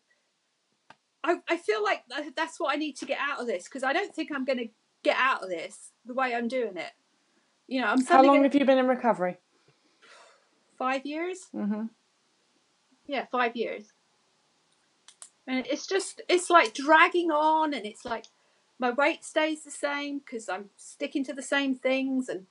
I, 1.24 1.38
I 1.48 1.58
feel 1.58 1.84
like 1.84 2.03
that's 2.36 2.60
what 2.60 2.74
I 2.74 2.77
need 2.77 2.98
to 2.98 3.06
get 3.06 3.20
out 3.20 3.39
of 3.39 3.48
this 3.48 3.63
because 3.65 3.84
I 3.84 3.94
don't 3.94 4.13
think 4.13 4.29
I'm 4.34 4.46
going 4.46 4.60
to 4.60 4.68
get 5.03 5.15
out 5.18 5.44
of 5.44 5.50
this 5.50 5.91
the 6.06 6.13
way 6.13 6.34
I'm 6.34 6.48
doing 6.48 6.77
it. 6.77 6.91
You 7.69 7.81
know, 7.81 7.88
I'm 7.88 8.03
How 8.03 8.23
long 8.23 8.41
have 8.41 8.55
you 8.55 8.65
been 8.65 8.79
in 8.79 8.88
recovery? 8.88 9.38
five 10.75 11.05
years. 11.05 11.49
hmm 11.51 11.83
Yeah, 13.05 13.27
five 13.31 13.55
years. 13.55 13.93
And 15.45 15.67
it's 15.67 15.85
just, 15.85 16.21
it's 16.27 16.49
like 16.49 16.73
dragging 16.73 17.29
on, 17.29 17.75
and 17.75 17.85
it's 17.85 18.05
like, 18.05 18.25
my 18.79 18.89
weight 18.89 19.23
stays 19.23 19.63
the 19.63 19.71
same 19.71 20.17
because 20.17 20.49
I'm 20.49 20.69
sticking 20.77 21.23
to 21.25 21.33
the 21.33 21.43
same 21.43 21.75
things. 21.75 22.27
And 22.27 22.47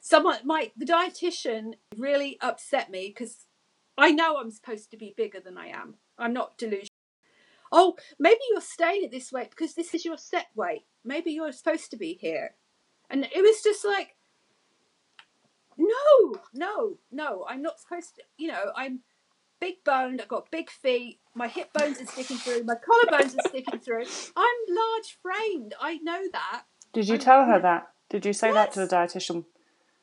someone, 0.00 0.38
my 0.44 0.70
the 0.76 0.86
dietitian 0.86 1.74
really 1.94 2.38
upset 2.40 2.90
me 2.90 3.08
because 3.08 3.44
I 3.98 4.12
know 4.12 4.38
I'm 4.38 4.50
supposed 4.50 4.90
to 4.92 4.96
be 4.96 5.12
bigger 5.14 5.40
than 5.40 5.58
I 5.58 5.66
am. 5.68 5.96
I'm 6.16 6.32
not 6.32 6.56
delusional. 6.56 6.88
Oh, 7.70 7.96
maybe 8.18 8.40
you're 8.50 8.62
staying 8.62 9.04
at 9.04 9.10
this 9.10 9.30
weight 9.30 9.50
because 9.50 9.74
this 9.74 9.92
is 9.92 10.06
your 10.06 10.16
set 10.16 10.46
weight. 10.54 10.86
Maybe 11.04 11.32
you're 11.32 11.52
supposed 11.52 11.90
to 11.90 11.98
be 11.98 12.14
here. 12.14 12.54
And 13.10 13.24
it 13.24 13.42
was 13.42 13.62
just 13.62 13.84
like, 13.84 14.16
no, 15.78 16.34
no, 16.52 16.98
no, 17.10 17.44
I'm 17.48 17.62
not 17.62 17.80
supposed 17.80 18.16
to, 18.16 18.22
you 18.36 18.48
know, 18.48 18.72
I'm 18.76 19.00
big 19.60 19.84
boned, 19.84 20.20
I've 20.20 20.28
got 20.28 20.50
big 20.50 20.70
feet, 20.70 21.20
my 21.34 21.48
hip 21.48 21.72
bones 21.72 22.00
are 22.00 22.06
sticking 22.06 22.36
through, 22.36 22.64
my 22.64 22.74
collarbones 22.74 23.34
are 23.36 23.48
sticking 23.48 23.80
through. 23.80 24.04
I'm 24.36 24.54
large 24.68 25.18
framed, 25.22 25.74
I 25.80 25.98
know 25.98 26.22
that. 26.32 26.64
Did 26.92 27.08
you 27.08 27.14
I'm- 27.14 27.22
tell 27.22 27.44
her 27.46 27.60
that? 27.60 27.88
Did 28.10 28.26
you 28.26 28.32
say 28.32 28.52
that 28.52 28.72
to 28.72 28.80
the 28.80 28.86
dietitian? 28.86 29.44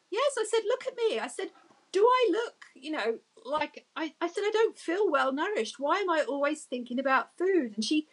Yes, 0.09 0.33
I 0.37 0.45
said, 0.49 0.61
look 0.67 0.85
at 0.87 0.95
me. 0.97 1.19
I 1.19 1.27
said, 1.27 1.49
do 1.93 2.05
I 2.05 2.29
look, 2.31 2.55
you 2.75 2.91
know, 2.91 3.19
like 3.45 3.85
I, 3.95 4.13
I 4.19 4.27
said, 4.27 4.41
I 4.41 4.51
don't 4.51 4.77
feel 4.77 5.09
well 5.09 5.31
nourished. 5.31 5.79
Why 5.79 5.99
am 5.99 6.09
I 6.09 6.25
always 6.27 6.63
thinking 6.63 6.99
about 6.99 7.37
food? 7.37 7.73
And 7.75 7.85
she 7.85 8.07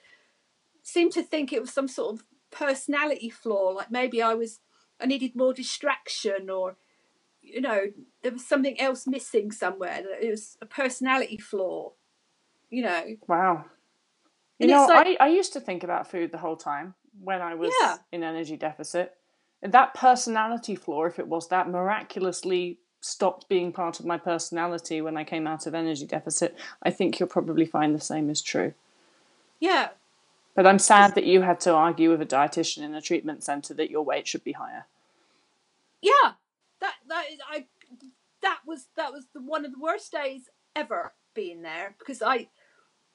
seemed 0.82 1.12
to 1.12 1.22
think 1.22 1.52
it 1.52 1.60
was 1.60 1.72
some 1.72 1.88
sort 1.88 2.14
of 2.14 2.24
personality 2.50 3.30
flaw, 3.30 3.70
like 3.70 3.90
maybe 3.90 4.22
I 4.22 4.34
was, 4.34 4.60
I 5.00 5.06
needed 5.06 5.34
more 5.34 5.52
distraction 5.52 6.48
or, 6.50 6.76
you 7.52 7.60
know, 7.60 7.80
there 8.22 8.32
was 8.32 8.46
something 8.46 8.78
else 8.80 9.06
missing 9.06 9.50
somewhere. 9.52 10.02
That 10.02 10.24
it 10.26 10.30
was 10.30 10.56
a 10.60 10.66
personality 10.66 11.38
flaw, 11.38 11.92
you 12.70 12.82
know. 12.82 13.16
Wow. 13.26 13.64
You 14.58 14.64
And 14.64 14.70
know, 14.72 14.86
like- 14.86 15.16
I, 15.20 15.26
I 15.26 15.28
used 15.28 15.52
to 15.54 15.60
think 15.60 15.82
about 15.84 16.10
food 16.10 16.32
the 16.32 16.38
whole 16.38 16.56
time 16.56 16.94
when 17.22 17.40
I 17.42 17.54
was 17.54 17.72
Yeah. 17.80 17.96
in 18.12 18.22
energy 18.22 18.56
deficit. 18.56 19.14
And 19.62 19.72
that 19.72 19.94
personality 19.94 20.74
flaw, 20.76 21.04
if 21.04 21.18
it 21.18 21.26
was 21.26 21.48
that, 21.48 21.68
miraculously 21.68 22.78
stopped 23.00 23.48
being 23.48 23.72
part 23.72 23.98
of 24.00 24.06
my 24.06 24.16
personality 24.18 25.00
when 25.00 25.16
I 25.16 25.24
came 25.24 25.46
out 25.46 25.66
of 25.66 25.74
energy 25.74 26.06
deficit. 26.06 26.56
I 26.82 26.90
think 26.90 27.18
you'll 27.18 27.28
probably 27.28 27.64
find 27.66 27.94
the 27.94 28.00
same 28.00 28.28
is 28.30 28.42
true. 28.42 28.74
Yeah, 29.60 29.90
But 30.54 30.66
I'm 30.66 30.78
sad 30.80 31.14
that 31.14 31.24
you 31.24 31.42
had 31.42 31.60
to 31.60 31.72
argue 31.72 32.10
with 32.10 32.20
a 32.20 32.26
dietitian 32.26 32.82
in 32.82 32.94
a 32.94 33.00
treatment 33.00 33.42
center 33.44 33.74
that 33.74 33.90
your 33.90 34.02
weight 34.04 34.26
should 34.26 34.42
be 34.44 34.52
higher. 34.52 34.86
yeah. 36.02 36.32
That 36.80 36.94
that 37.08 37.24
is 37.32 37.38
I. 37.50 37.66
That 38.42 38.60
was 38.66 38.86
that 38.96 39.12
was 39.12 39.26
the, 39.34 39.40
one 39.40 39.64
of 39.64 39.72
the 39.72 39.80
worst 39.80 40.12
days 40.12 40.48
ever 40.76 41.12
being 41.34 41.62
there 41.62 41.96
because 41.98 42.22
I 42.22 42.48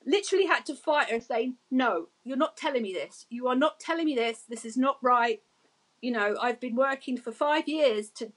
literally 0.06 0.46
had 0.46 0.66
to 0.66 0.76
fight 0.76 1.10
her 1.10 1.20
saying, 1.22 1.56
"No, 1.72 2.08
you're 2.24 2.38
not 2.38 2.58
telling 2.58 2.84
me 2.84 2.94
this. 2.94 3.26
You 3.30 3.48
are 3.48 3.56
not 3.56 3.80
telling 3.80 4.06
me 4.06 4.16
this. 4.16 4.44
This 4.50 4.66
is 4.66 4.76
not 4.78 4.98
right. 5.02 5.42
You 6.02 6.12
know, 6.12 6.36
I've 6.42 6.60
been 6.60 6.76
working 6.76 7.18
for 7.18 7.32
five 7.32 7.68
years 7.70 8.10
to 8.18 8.34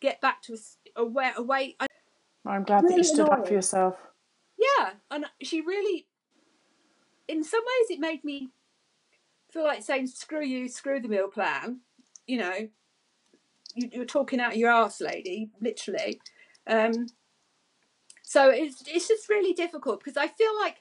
get 0.00 0.20
back 0.20 0.42
to 0.42 0.52
a, 0.52 0.56
s- 0.56 0.76
a, 0.94 1.04
weight. 1.42 1.74
I'm 2.46 2.62
glad 2.62 2.82
that 2.84 2.90
you 2.90 2.96
Really 2.96 3.02
stood 3.02 3.28
up 3.28 3.48
for 3.48 3.52
yourself. 3.52 3.96
yeah, 4.56 4.90
and 5.10 5.26
she 5.42 5.60
really, 5.60 6.06
in 7.26 7.42
some 7.42 7.60
ways, 7.60 7.90
it 7.90 7.98
made 7.98 8.22
me 8.22 8.50
feel 9.50 9.64
like 9.64 9.82
saying, 9.82 10.06
"Screw 10.06 10.44
you, 10.44 10.68
screw 10.68 11.00
the 11.00 11.08
meal 11.08 11.26
plan." 11.28 11.80
You 12.28 12.38
know, 12.38 12.68
you, 13.78 13.90
you're 13.92 14.04
talking 14.04 14.40
out 14.40 14.56
your 14.56 14.70
arse, 14.70 15.00
lady, 15.00 15.50
literally. 15.60 16.20
Um, 16.66 17.06
so 18.22 18.50
it's 18.50 18.82
it's 18.86 19.08
just 19.08 19.28
really 19.28 19.54
difficult 19.54 20.00
because 20.00 20.16
I 20.16 20.28
feel 20.28 20.54
like 20.60 20.76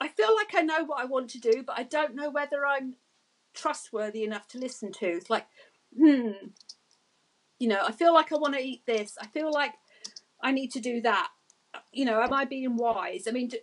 I 0.00 0.08
feel 0.08 0.34
like 0.34 0.54
I 0.54 0.62
know 0.62 0.84
what 0.84 1.00
I 1.00 1.04
want 1.04 1.30
to 1.30 1.38
do, 1.38 1.62
but 1.66 1.78
I 1.78 1.82
don't 1.82 2.14
know 2.14 2.30
whether 2.30 2.66
I'm 2.66 2.94
trustworthy 3.54 4.24
enough 4.24 4.46
to 4.48 4.58
listen 4.58 4.92
to. 4.92 5.06
It's 5.06 5.30
like, 5.30 5.46
hmm, 5.98 6.30
you 7.58 7.68
know, 7.68 7.82
I 7.86 7.92
feel 7.92 8.14
like 8.14 8.32
I 8.32 8.36
want 8.36 8.54
to 8.54 8.60
eat 8.60 8.82
this. 8.86 9.16
I 9.20 9.26
feel 9.26 9.52
like 9.52 9.72
I 10.42 10.52
need 10.52 10.70
to 10.72 10.80
do 10.80 11.00
that. 11.02 11.28
You 11.92 12.04
know, 12.04 12.22
am 12.22 12.32
I 12.32 12.44
being 12.44 12.76
wise? 12.76 13.24
I 13.26 13.32
mean, 13.32 13.48
do, 13.48 13.58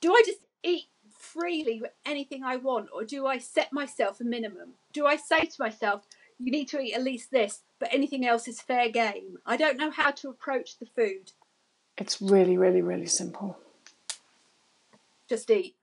do 0.00 0.12
I 0.12 0.22
just 0.24 0.40
eat 0.62 0.84
freely 1.18 1.80
with 1.80 1.92
anything 2.04 2.44
I 2.44 2.56
want, 2.56 2.88
or 2.94 3.04
do 3.04 3.26
I 3.26 3.38
set 3.38 3.72
myself 3.72 4.20
a 4.20 4.24
minimum? 4.24 4.74
Do 4.92 5.06
I 5.06 5.16
say 5.16 5.40
to 5.40 5.56
myself, 5.58 6.02
you 6.42 6.50
need 6.50 6.68
to 6.68 6.80
eat 6.80 6.94
at 6.94 7.02
least 7.02 7.30
this, 7.30 7.60
but 7.78 7.92
anything 7.92 8.26
else 8.26 8.48
is 8.48 8.60
fair 8.60 8.88
game? 8.90 9.38
I 9.46 9.56
don't 9.56 9.76
know 9.76 9.90
how 9.90 10.10
to 10.10 10.28
approach 10.28 10.78
the 10.78 10.86
food. 10.86 11.32
It's 11.96 12.20
really, 12.20 12.58
really, 12.58 12.82
really 12.82 13.06
simple. 13.06 13.58
Just 15.28 15.50
eat. 15.50 15.76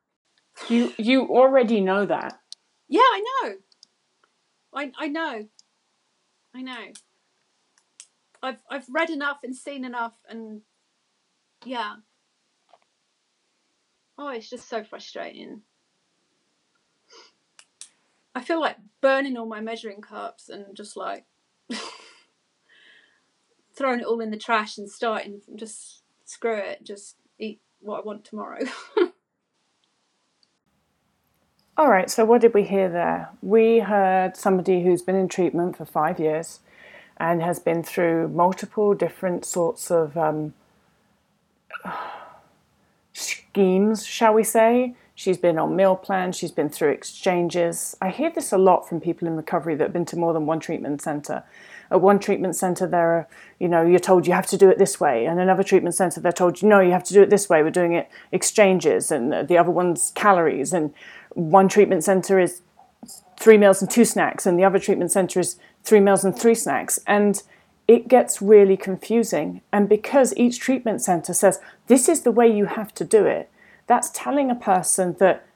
You 0.67 0.93
you 0.97 1.27
already 1.27 1.79
know 1.79 2.05
that. 2.05 2.39
Yeah, 2.89 2.99
I 3.01 3.23
know. 3.43 3.53
I 4.73 4.91
I 4.97 5.07
know. 5.07 5.47
I 6.53 6.61
know. 6.61 6.85
I've 8.43 8.61
I've 8.69 8.89
read 8.89 9.09
enough 9.09 9.39
and 9.43 9.55
seen 9.55 9.85
enough 9.85 10.13
and 10.27 10.61
yeah. 11.63 11.95
Oh, 14.17 14.29
it's 14.29 14.49
just 14.49 14.67
so 14.67 14.83
frustrating. 14.83 15.61
I 18.35 18.41
feel 18.41 18.59
like 18.61 18.77
burning 19.01 19.37
all 19.37 19.45
my 19.45 19.61
measuring 19.61 20.01
cups 20.01 20.49
and 20.49 20.75
just 20.75 20.95
like 20.95 21.25
throwing 23.73 23.99
it 23.99 24.05
all 24.05 24.21
in 24.21 24.31
the 24.31 24.37
trash 24.37 24.77
and 24.77 24.89
starting 24.89 25.41
just 25.55 26.03
screw 26.25 26.55
it, 26.55 26.83
just 26.83 27.15
eat 27.39 27.59
what 27.81 27.99
I 27.99 28.05
want 28.05 28.25
tomorrow. 28.25 28.65
All 31.77 31.89
right, 31.89 32.09
so 32.09 32.25
what 32.25 32.41
did 32.41 32.53
we 32.53 32.63
hear 32.63 32.89
there? 32.89 33.29
We 33.41 33.79
heard 33.79 34.35
somebody 34.35 34.83
who's 34.83 35.01
been 35.01 35.15
in 35.15 35.29
treatment 35.29 35.77
for 35.77 35.85
five 35.85 36.19
years 36.19 36.59
and 37.15 37.41
has 37.41 37.57
been 37.57 37.83
through 37.83 38.27
multiple 38.27 38.93
different 38.93 39.45
sorts 39.45 39.89
of 39.89 40.17
um, 40.17 40.53
schemes, 43.13 44.05
shall 44.05 44.33
we 44.33 44.43
say. 44.43 44.93
She's 45.19 45.37
been 45.37 45.59
on 45.59 45.75
meal 45.75 45.97
plans, 45.97 46.37
she's 46.37 46.53
been 46.53 46.69
through 46.69 46.91
exchanges. 46.91 47.93
I 47.99 48.07
hear 48.07 48.31
this 48.31 48.53
a 48.53 48.57
lot 48.57 48.87
from 48.87 49.01
people 49.01 49.27
in 49.27 49.35
recovery 49.35 49.75
that 49.75 49.83
have 49.83 49.91
been 49.91 50.05
to 50.05 50.15
more 50.15 50.31
than 50.31 50.45
one 50.45 50.61
treatment 50.61 51.01
centre. 51.01 51.43
At 51.91 51.99
one 51.99 52.19
treatment 52.19 52.55
centre, 52.55 52.87
there 52.87 53.11
are, 53.11 53.27
you 53.59 53.67
know, 53.67 53.81
you're 53.81 53.99
told 53.99 54.27
you 54.27 54.31
have 54.31 54.47
to 54.47 54.57
do 54.57 54.69
it 54.69 54.77
this 54.77 54.97
way, 54.97 55.25
and 55.25 55.37
another 55.37 55.61
treatment 55.61 55.95
centre, 55.95 56.21
they're 56.21 56.31
told, 56.31 56.61
you 56.61 56.69
no, 56.69 56.79
you 56.79 56.91
have 56.91 57.03
to 57.03 57.13
do 57.13 57.21
it 57.21 57.29
this 57.29 57.49
way. 57.49 57.61
We're 57.61 57.69
doing 57.69 57.91
it 57.91 58.09
exchanges, 58.31 59.11
and 59.11 59.45
the 59.45 59.57
other 59.57 59.71
one's 59.71 60.13
calories, 60.15 60.71
and 60.71 60.93
one 61.31 61.67
treatment 61.67 62.05
centre 62.05 62.39
is 62.39 62.61
three 63.37 63.57
meals 63.57 63.81
and 63.81 63.91
two 63.91 64.05
snacks, 64.05 64.45
and 64.45 64.57
the 64.57 64.63
other 64.63 64.79
treatment 64.79 65.11
centre 65.11 65.41
is 65.41 65.57
three 65.83 65.99
meals 65.99 66.23
and 66.23 66.33
three 66.33 66.55
snacks. 66.55 66.97
And 67.05 67.43
it 67.89 68.07
gets 68.07 68.41
really 68.41 68.77
confusing. 68.77 69.63
And 69.73 69.89
because 69.89 70.33
each 70.37 70.61
treatment 70.61 71.01
centre 71.01 71.33
says, 71.33 71.59
this 71.87 72.07
is 72.07 72.21
the 72.21 72.31
way 72.31 72.47
you 72.47 72.67
have 72.67 72.93
to 72.93 73.03
do 73.03 73.25
it, 73.25 73.49
that's 73.89 74.11
telling 74.13 74.51
a 74.51 74.55
person 74.55 75.15
that 75.19 75.47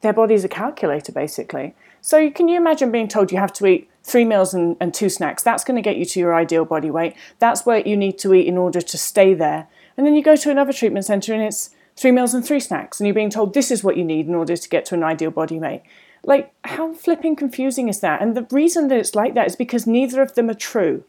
their 0.00 0.14
body's 0.14 0.44
a 0.44 0.48
calculator, 0.48 1.12
basically. 1.12 1.74
So 2.00 2.30
can 2.30 2.48
you 2.48 2.56
imagine 2.56 2.90
being 2.90 3.06
told 3.06 3.30
you 3.30 3.36
have 3.36 3.52
to 3.52 3.66
eat 3.66 3.90
three 4.02 4.24
meals 4.24 4.54
and, 4.54 4.78
and 4.80 4.94
two 4.94 5.10
snacks? 5.10 5.42
That's 5.42 5.62
going 5.62 5.76
to 5.76 5.82
get 5.82 5.98
you 5.98 6.06
to 6.06 6.18
your 6.18 6.34
ideal 6.34 6.64
body 6.64 6.90
weight. 6.90 7.14
That's 7.38 7.66
what 7.66 7.86
you 7.86 7.98
need 7.98 8.18
to 8.20 8.32
eat 8.32 8.46
in 8.46 8.56
order 8.56 8.80
to 8.80 8.96
stay 8.96 9.34
there. 9.34 9.68
And 9.98 10.06
then 10.06 10.14
you 10.14 10.22
go 10.22 10.36
to 10.36 10.50
another 10.50 10.72
treatment 10.72 11.04
centre 11.04 11.34
and 11.34 11.42
it's 11.42 11.68
three 11.96 12.12
meals 12.12 12.32
and 12.32 12.42
three 12.42 12.60
snacks, 12.60 12.98
and 12.98 13.06
you're 13.06 13.14
being 13.14 13.28
told 13.28 13.52
this 13.52 13.70
is 13.70 13.84
what 13.84 13.98
you 13.98 14.04
need 14.04 14.26
in 14.26 14.34
order 14.34 14.56
to 14.56 14.68
get 14.70 14.86
to 14.86 14.94
an 14.94 15.04
ideal 15.04 15.30
body 15.30 15.58
weight. 15.58 15.82
Like, 16.24 16.54
how 16.64 16.94
flipping 16.94 17.36
confusing 17.36 17.90
is 17.90 18.00
that? 18.00 18.22
And 18.22 18.34
the 18.34 18.46
reason 18.50 18.88
that 18.88 18.98
it's 18.98 19.14
like 19.14 19.34
that 19.34 19.48
is 19.48 19.56
because 19.56 19.86
neither 19.86 20.22
of 20.22 20.34
them 20.34 20.48
are 20.48 20.54
true. 20.54 21.04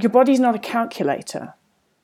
Your 0.00 0.10
body's 0.10 0.38
not 0.38 0.54
a 0.54 0.60
calculator. 0.60 1.54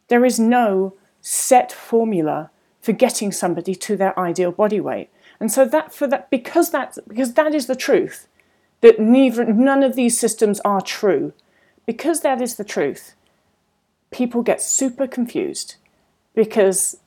There 0.08 0.24
is 0.24 0.40
no 0.40 0.94
set 1.20 1.70
formula 1.70 2.50
for 2.82 2.92
getting 2.92 3.32
somebody 3.32 3.74
to 3.76 3.96
their 3.96 4.18
ideal 4.18 4.52
body 4.52 4.80
weight. 4.80 5.08
And 5.40 5.50
so 5.50 5.64
that 5.64 5.94
for 5.94 6.06
that 6.08 6.28
because 6.28 6.70
that 6.72 6.98
because 7.08 7.34
that 7.34 7.54
is 7.54 7.66
the 7.66 7.76
truth, 7.76 8.28
that 8.82 9.00
neither 9.00 9.44
none 9.46 9.82
of 9.82 9.96
these 9.96 10.18
systems 10.18 10.60
are 10.60 10.82
true. 10.82 11.32
Because 11.86 12.20
that 12.20 12.40
is 12.40 12.56
the 12.56 12.64
truth, 12.64 13.14
people 14.12 14.42
get 14.42 14.62
super 14.62 15.08
confused 15.08 15.76
because 16.34 16.98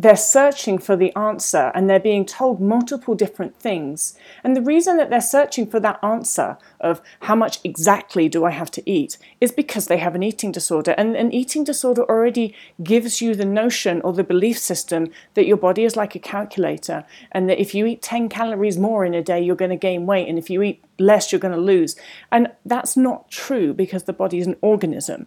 they're 0.00 0.16
searching 0.16 0.78
for 0.78 0.96
the 0.96 1.14
answer 1.14 1.70
and 1.74 1.88
they're 1.88 2.00
being 2.00 2.24
told 2.24 2.58
multiple 2.58 3.14
different 3.14 3.54
things. 3.56 4.16
And 4.42 4.56
the 4.56 4.62
reason 4.62 4.96
that 4.96 5.10
they're 5.10 5.20
searching 5.20 5.66
for 5.66 5.78
that 5.80 6.02
answer 6.02 6.56
of 6.80 7.02
how 7.20 7.34
much 7.34 7.58
exactly 7.64 8.26
do 8.26 8.46
I 8.46 8.50
have 8.50 8.70
to 8.72 8.90
eat 8.90 9.18
is 9.42 9.52
because 9.52 9.86
they 9.86 9.98
have 9.98 10.14
an 10.14 10.22
eating 10.22 10.52
disorder. 10.52 10.92
And 10.96 11.16
an 11.16 11.32
eating 11.32 11.64
disorder 11.64 12.02
already 12.04 12.54
gives 12.82 13.20
you 13.20 13.34
the 13.34 13.44
notion 13.44 14.00
or 14.00 14.14
the 14.14 14.24
belief 14.24 14.58
system 14.58 15.10
that 15.34 15.46
your 15.46 15.58
body 15.58 15.84
is 15.84 15.96
like 15.96 16.14
a 16.14 16.18
calculator 16.18 17.04
and 17.32 17.50
that 17.50 17.60
if 17.60 17.74
you 17.74 17.84
eat 17.84 18.00
10 18.00 18.30
calories 18.30 18.78
more 18.78 19.04
in 19.04 19.12
a 19.12 19.22
day, 19.22 19.40
you're 19.40 19.54
going 19.54 19.70
to 19.70 19.76
gain 19.76 20.06
weight. 20.06 20.28
And 20.28 20.38
if 20.38 20.48
you 20.48 20.62
eat 20.62 20.82
less, 20.98 21.30
you're 21.30 21.40
going 21.40 21.54
to 21.54 21.60
lose. 21.60 21.94
And 22.32 22.48
that's 22.64 22.96
not 22.96 23.30
true 23.30 23.74
because 23.74 24.04
the 24.04 24.14
body 24.14 24.38
is 24.38 24.46
an 24.46 24.56
organism. 24.62 25.26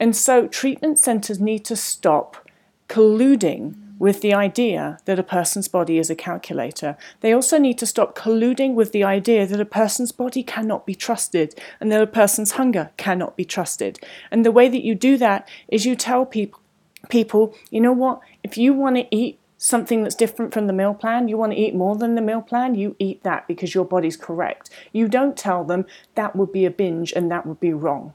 And 0.00 0.16
so 0.16 0.46
treatment 0.46 0.98
centers 0.98 1.38
need 1.38 1.66
to 1.66 1.76
stop 1.76 2.48
colluding 2.88 3.74
with 3.98 4.20
the 4.20 4.34
idea 4.34 4.98
that 5.06 5.18
a 5.18 5.22
person's 5.22 5.68
body 5.68 5.98
is 5.98 6.10
a 6.10 6.14
calculator. 6.14 6.96
They 7.20 7.32
also 7.32 7.58
need 7.58 7.78
to 7.78 7.86
stop 7.86 8.16
colluding 8.16 8.74
with 8.74 8.92
the 8.92 9.04
idea 9.04 9.46
that 9.46 9.60
a 9.60 9.64
person's 9.64 10.12
body 10.12 10.42
cannot 10.42 10.84
be 10.84 10.94
trusted 10.94 11.54
and 11.80 11.90
that 11.90 12.02
a 12.02 12.06
person's 12.06 12.52
hunger 12.52 12.90
cannot 12.96 13.36
be 13.36 13.44
trusted. 13.44 13.98
And 14.30 14.44
the 14.44 14.52
way 14.52 14.68
that 14.68 14.84
you 14.84 14.94
do 14.94 15.16
that 15.18 15.48
is 15.68 15.86
you 15.86 15.96
tell 15.96 16.26
people 16.26 16.60
people, 17.08 17.54
you 17.70 17.80
know 17.80 17.92
what, 17.92 18.20
if 18.42 18.58
you 18.58 18.72
want 18.72 18.96
to 18.96 19.06
eat 19.14 19.38
something 19.58 20.02
that's 20.02 20.14
different 20.14 20.52
from 20.52 20.66
the 20.66 20.72
meal 20.72 20.92
plan, 20.92 21.28
you 21.28 21.36
want 21.36 21.52
to 21.52 21.58
eat 21.58 21.74
more 21.74 21.96
than 21.96 22.14
the 22.14 22.20
meal 22.20 22.42
plan, 22.42 22.74
you 22.74 22.96
eat 22.98 23.22
that 23.22 23.46
because 23.46 23.74
your 23.74 23.84
body's 23.84 24.16
correct. 24.16 24.70
You 24.92 25.08
don't 25.08 25.36
tell 25.36 25.62
them 25.62 25.86
that 26.14 26.34
would 26.34 26.52
be 26.52 26.64
a 26.64 26.70
binge 26.70 27.12
and 27.12 27.30
that 27.30 27.46
would 27.46 27.60
be 27.60 27.72
wrong. 27.72 28.12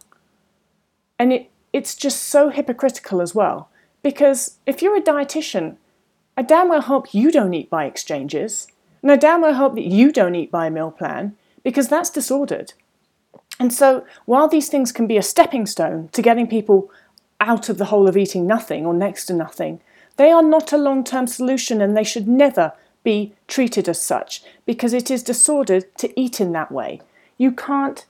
And 1.18 1.34
it 1.34 1.52
it's 1.74 1.96
just 1.96 2.24
so 2.24 2.50
hypocritical 2.50 3.22
as 3.22 3.34
well 3.34 3.70
because 4.04 4.58
if 4.66 4.82
you're 4.82 4.98
a 4.98 5.02
dietitian, 5.02 5.78
I 6.38 6.42
damn 6.42 6.70
well 6.70 6.82
hope 6.82 7.14
you 7.14 7.32
don't 7.32 7.54
eat 7.54 7.70
by 7.70 7.86
exchanges. 7.86 8.68
And 9.02 9.12
I 9.12 9.16
damn 9.16 9.42
well 9.42 9.54
hope 9.54 9.76
that 9.76 9.86
you 9.86 10.12
don't 10.12 10.36
eat 10.36 10.52
by 10.52 10.68
a 10.68 10.72
meal 10.72 10.92
plan 10.92 11.36
because 11.64 11.88
that's 11.88 12.10
disordered. 12.10 12.74
And 13.60 13.74
so, 13.74 14.06
while 14.26 14.48
these 14.48 14.70
things 14.70 14.92
can 14.92 15.08
be 15.08 15.18
a 15.18 15.22
stepping 15.22 15.66
stone 15.66 16.10
to 16.14 16.22
getting 16.22 16.48
people 16.48 16.90
out 17.40 17.70
of 17.70 17.78
the 17.78 17.86
hole 17.86 18.08
of 18.08 18.18
eating 18.18 18.48
nothing 18.48 18.86
or 18.86 18.94
next 18.94 19.26
to 19.26 19.34
nothing, 19.34 19.82
they 20.18 20.32
are 20.32 20.44
not 20.44 20.72
a 20.72 20.78
long 20.78 21.04
term 21.04 21.28
solution 21.28 21.82
and 21.82 21.96
they 21.96 22.04
should 22.04 22.28
never 22.28 22.74
be 23.04 23.34
treated 23.48 23.90
as 23.90 24.02
such 24.02 24.44
because 24.66 24.94
it 24.94 25.10
is 25.10 25.24
disordered 25.24 25.96
to 25.98 26.20
eat 26.20 26.40
in 26.40 26.52
that 26.54 26.72
way. 26.72 27.02
You 27.38 27.52
can't 27.52 28.06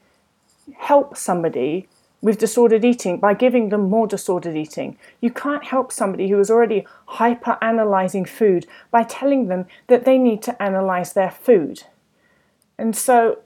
help 0.77 1.17
somebody 1.17 1.87
with 2.21 2.37
disordered 2.37 2.85
eating 2.85 3.19
by 3.19 3.33
giving 3.33 3.69
them 3.69 3.89
more 3.89 4.07
disordered 4.07 4.55
eating. 4.55 4.97
You 5.19 5.31
can't 5.31 5.63
help 5.63 5.91
somebody 5.91 6.29
who 6.29 6.39
is 6.39 6.51
already 6.51 6.85
hyper 7.07 7.57
analyzing 7.61 8.25
food 8.25 8.67
by 8.91 9.03
telling 9.03 9.47
them 9.47 9.65
that 9.87 10.05
they 10.05 10.17
need 10.17 10.41
to 10.43 10.61
analyze 10.61 11.13
their 11.13 11.31
food. 11.31 11.83
And 12.77 12.95
so, 12.95 13.39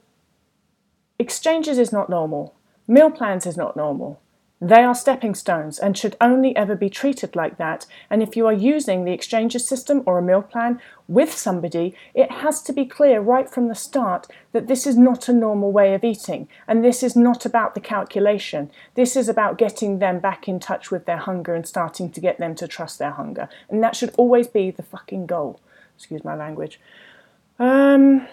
exchanges 1.18 1.78
is 1.78 1.92
not 1.92 2.10
normal, 2.10 2.54
meal 2.86 3.10
plans 3.10 3.46
is 3.46 3.56
not 3.56 3.76
normal. 3.76 4.20
They 4.60 4.82
are 4.82 4.94
stepping 4.94 5.34
stones 5.34 5.78
and 5.78 5.98
should 5.98 6.16
only 6.18 6.56
ever 6.56 6.74
be 6.74 6.88
treated 6.88 7.36
like 7.36 7.58
that. 7.58 7.84
And 8.08 8.22
if 8.22 8.36
you 8.36 8.46
are 8.46 8.54
using 8.54 9.04
the 9.04 9.12
exchanges 9.12 9.68
system 9.68 10.02
or 10.06 10.18
a 10.18 10.22
meal 10.22 10.40
plan 10.40 10.80
with 11.08 11.30
somebody, 11.32 11.94
it 12.14 12.30
has 12.30 12.62
to 12.62 12.72
be 12.72 12.86
clear 12.86 13.20
right 13.20 13.50
from 13.50 13.68
the 13.68 13.74
start 13.74 14.26
that 14.52 14.66
this 14.66 14.86
is 14.86 14.96
not 14.96 15.28
a 15.28 15.32
normal 15.34 15.72
way 15.72 15.92
of 15.92 16.04
eating. 16.04 16.48
And 16.66 16.82
this 16.82 17.02
is 17.02 17.14
not 17.14 17.44
about 17.44 17.74
the 17.74 17.82
calculation. 17.82 18.70
This 18.94 19.14
is 19.14 19.28
about 19.28 19.58
getting 19.58 19.98
them 19.98 20.20
back 20.20 20.48
in 20.48 20.58
touch 20.58 20.90
with 20.90 21.04
their 21.04 21.18
hunger 21.18 21.54
and 21.54 21.68
starting 21.68 22.10
to 22.12 22.20
get 22.20 22.38
them 22.38 22.54
to 22.54 22.66
trust 22.66 22.98
their 22.98 23.10
hunger. 23.10 23.50
And 23.68 23.82
that 23.82 23.94
should 23.94 24.14
always 24.16 24.46
be 24.46 24.70
the 24.70 24.82
fucking 24.82 25.26
goal. 25.26 25.60
Excuse 25.96 26.24
my 26.24 26.34
language. 26.34 26.80
Um, 27.58 28.26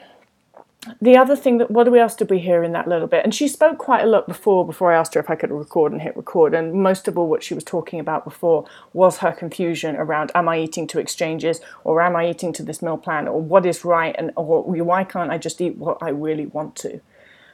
the 1.01 1.15
other 1.15 1.35
thing 1.35 1.59
that 1.59 1.71
what 1.71 1.85
do 1.85 1.91
we 1.91 1.99
else 1.99 2.15
did 2.15 2.29
we 2.29 2.39
hear 2.39 2.63
in 2.63 2.73
that 2.73 2.87
little 2.87 3.07
bit? 3.07 3.23
And 3.23 3.33
she 3.33 3.47
spoke 3.47 3.77
quite 3.77 4.03
a 4.03 4.07
lot 4.07 4.27
before 4.27 4.65
before 4.65 4.91
I 4.91 4.97
asked 4.97 5.13
her 5.13 5.19
if 5.19 5.29
I 5.29 5.35
could 5.35 5.51
record 5.51 5.93
and 5.93 6.01
hit 6.01 6.17
record. 6.17 6.53
And 6.53 6.73
most 6.73 7.07
of 7.07 7.17
all, 7.17 7.29
what 7.29 7.43
she 7.43 7.53
was 7.53 7.63
talking 7.63 7.99
about 7.99 8.25
before 8.25 8.65
was 8.91 9.19
her 9.19 9.31
confusion 9.31 9.95
around: 9.95 10.31
Am 10.35 10.49
I 10.49 10.59
eating 10.59 10.87
to 10.87 10.99
exchanges, 10.99 11.61
or 11.83 12.01
am 12.01 12.15
I 12.15 12.29
eating 12.29 12.51
to 12.53 12.63
this 12.63 12.81
meal 12.81 12.97
plan, 12.97 13.27
or 13.27 13.39
what 13.39 13.65
is 13.65 13.85
right, 13.85 14.13
and 14.17 14.31
or 14.35 14.63
why 14.63 15.03
can't 15.05 15.31
I 15.31 15.37
just 15.37 15.61
eat 15.61 15.77
what 15.77 15.97
I 16.01 16.09
really 16.09 16.47
want 16.47 16.75
to? 16.77 16.99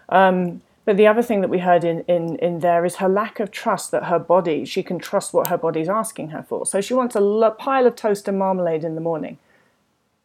Um, 0.10 0.62
but 0.86 0.98
the 0.98 1.06
other 1.06 1.22
thing 1.22 1.42
that 1.42 1.52
we 1.52 1.60
heard 1.60 1.84
in, 1.84 2.02
in, 2.08 2.38
in 2.38 2.62
there 2.62 2.84
is 2.84 2.96
her 2.96 3.08
lack 3.08 3.40
of 3.40 3.52
trust 3.52 3.92
that 3.92 4.06
her 4.06 4.18
body, 4.18 4.66
she 4.66 4.82
can 4.82 4.98
trust 4.98 5.36
what 5.36 5.50
her 5.50 5.58
body's 5.58 5.88
asking 5.88 6.30
her 6.30 6.42
for. 6.42 6.66
So 6.66 6.82
she 6.82 6.96
wants 6.96 7.16
a 7.16 7.56
pile 7.60 7.86
of 7.86 7.96
toast 7.96 8.28
and 8.28 8.40
marmalade 8.40 8.84
in 8.84 8.96
the 8.96 9.02
morning. 9.02 9.38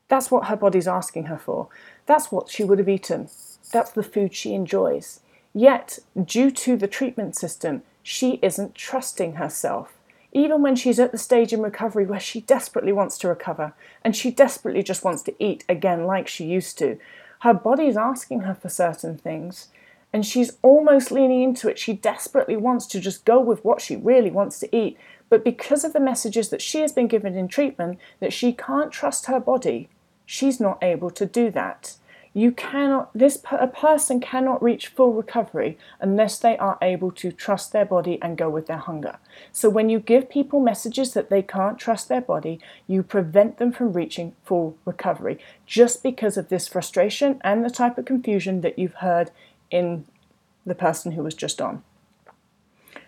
That's 0.09 0.31
what 0.31 0.47
her 0.47 0.57
body's 0.57 0.89
asking 0.89 1.25
her 1.25 1.37
for. 1.37 1.69
That's 2.07 2.31
what 2.31 2.51
she 2.51 2.65
would 2.65 2.79
have 2.79 2.89
eaten. 2.89 3.29
That's 3.73 3.91
the 3.91 4.03
food 4.03 4.35
she 4.35 4.55
enjoys. 4.55 5.21
Yet, 5.55 5.99
due 6.23 6.51
to 6.51 6.77
the 6.77 6.89
treatment 6.89 7.37
system, 7.37 7.83
she 8.03 8.39
isn't 8.43 8.75
trusting 8.75 9.35
herself. 9.35 9.95
Even 10.33 10.63
when 10.63 10.75
she's 10.75 10.99
at 10.99 11.13
the 11.13 11.19
stage 11.19 11.53
in 11.53 11.63
recovery 11.63 12.05
where 12.05 12.21
she 12.21 12.41
desperately 12.41 12.93
wants 12.93 13.17
to 13.19 13.29
recover 13.29 13.73
and 14.05 14.17
she 14.17 14.33
desperately 14.33 14.83
just 14.83 15.05
wants 15.05 15.23
to 15.23 15.35
eat 15.43 15.65
again 15.69 16.07
like 16.07 16.27
she 16.27 16.45
used 16.45 16.77
to, 16.79 16.99
her 17.41 17.55
body 17.55 17.87
is 17.87 17.97
asking 17.97 18.41
her 18.41 18.55
for 18.55 18.69
certain 18.69 19.17
things 19.17 19.69
and 20.13 20.27
she's 20.27 20.59
almost 20.63 21.13
leaning 21.13 21.43
into 21.43 21.69
it. 21.69 21.79
She 21.79 21.93
desperately 21.93 22.57
wants 22.57 22.87
to 22.87 23.01
just 23.01 23.25
go 23.25 23.41
with 23.41 23.65
what 23.65 23.81
she 23.81 23.97
really 23.97 24.31
wants 24.31 24.59
to 24.61 24.77
eat. 24.77 24.97
But 25.29 25.45
because 25.45 25.85
of 25.85 25.93
the 25.93 26.01
messages 26.01 26.51
that 26.51 26.63
she 26.63 26.81
has 26.81 26.93
been 26.93 27.09
given 27.09 27.37
in 27.37 27.49
treatment, 27.49 27.99
that 28.21 28.33
she 28.33 28.53
can't 28.53 28.93
trust 28.93 29.27
her 29.27 29.41
body, 29.41 29.89
she's 30.27 30.61
not 30.61 30.83
able 30.83 31.11
to 31.11 31.27
do 31.27 31.51
that. 31.51 31.97
You 32.37 32.51
cannot, 32.51 33.13
this 33.15 33.41
a 33.53 33.69
person 33.69 34.19
cannot 34.19 34.61
reach 34.61 34.89
full 34.89 35.13
recovery 35.13 35.79
unless 36.01 36.37
they 36.37 36.59
are 36.59 36.79
able 36.83 37.13
to 37.13 37.31
trust 37.31 37.71
their 37.71 37.85
body 37.85 38.19
and 38.21 38.37
go 38.37 38.51
with 38.51 38.67
their 38.67 38.79
hunger. 38.79 39.19
So 39.53 39.71
when 39.71 39.89
you 39.89 40.01
give 40.01 40.29
people 40.29 40.59
messages 40.59 41.15
that 41.15 41.31
they 41.31 41.43
can't 41.43 41.79
trust 41.79 42.09
their 42.09 42.21
body, 42.21 42.59
you 42.89 43.05
prevent 43.05 43.59
them 43.59 43.71
from 43.71 43.93
reaching 43.93 44.35
full 44.45 44.77
recovery 44.85 45.39
just 45.65 46.03
because 46.03 46.37
of 46.37 46.49
this 46.49 46.67
frustration 46.67 47.41
and 47.43 47.65
the 47.65 47.71
type 47.71 47.99
of 47.99 48.05
confusion 48.05 48.63
that 48.63 48.81
you've 48.81 48.95
heard 48.95 49.31
in 49.71 50.05
the 50.67 50.75
person 50.75 51.13
who 51.13 51.23
was 51.23 51.35
just 51.35 51.61
on. 51.61 51.85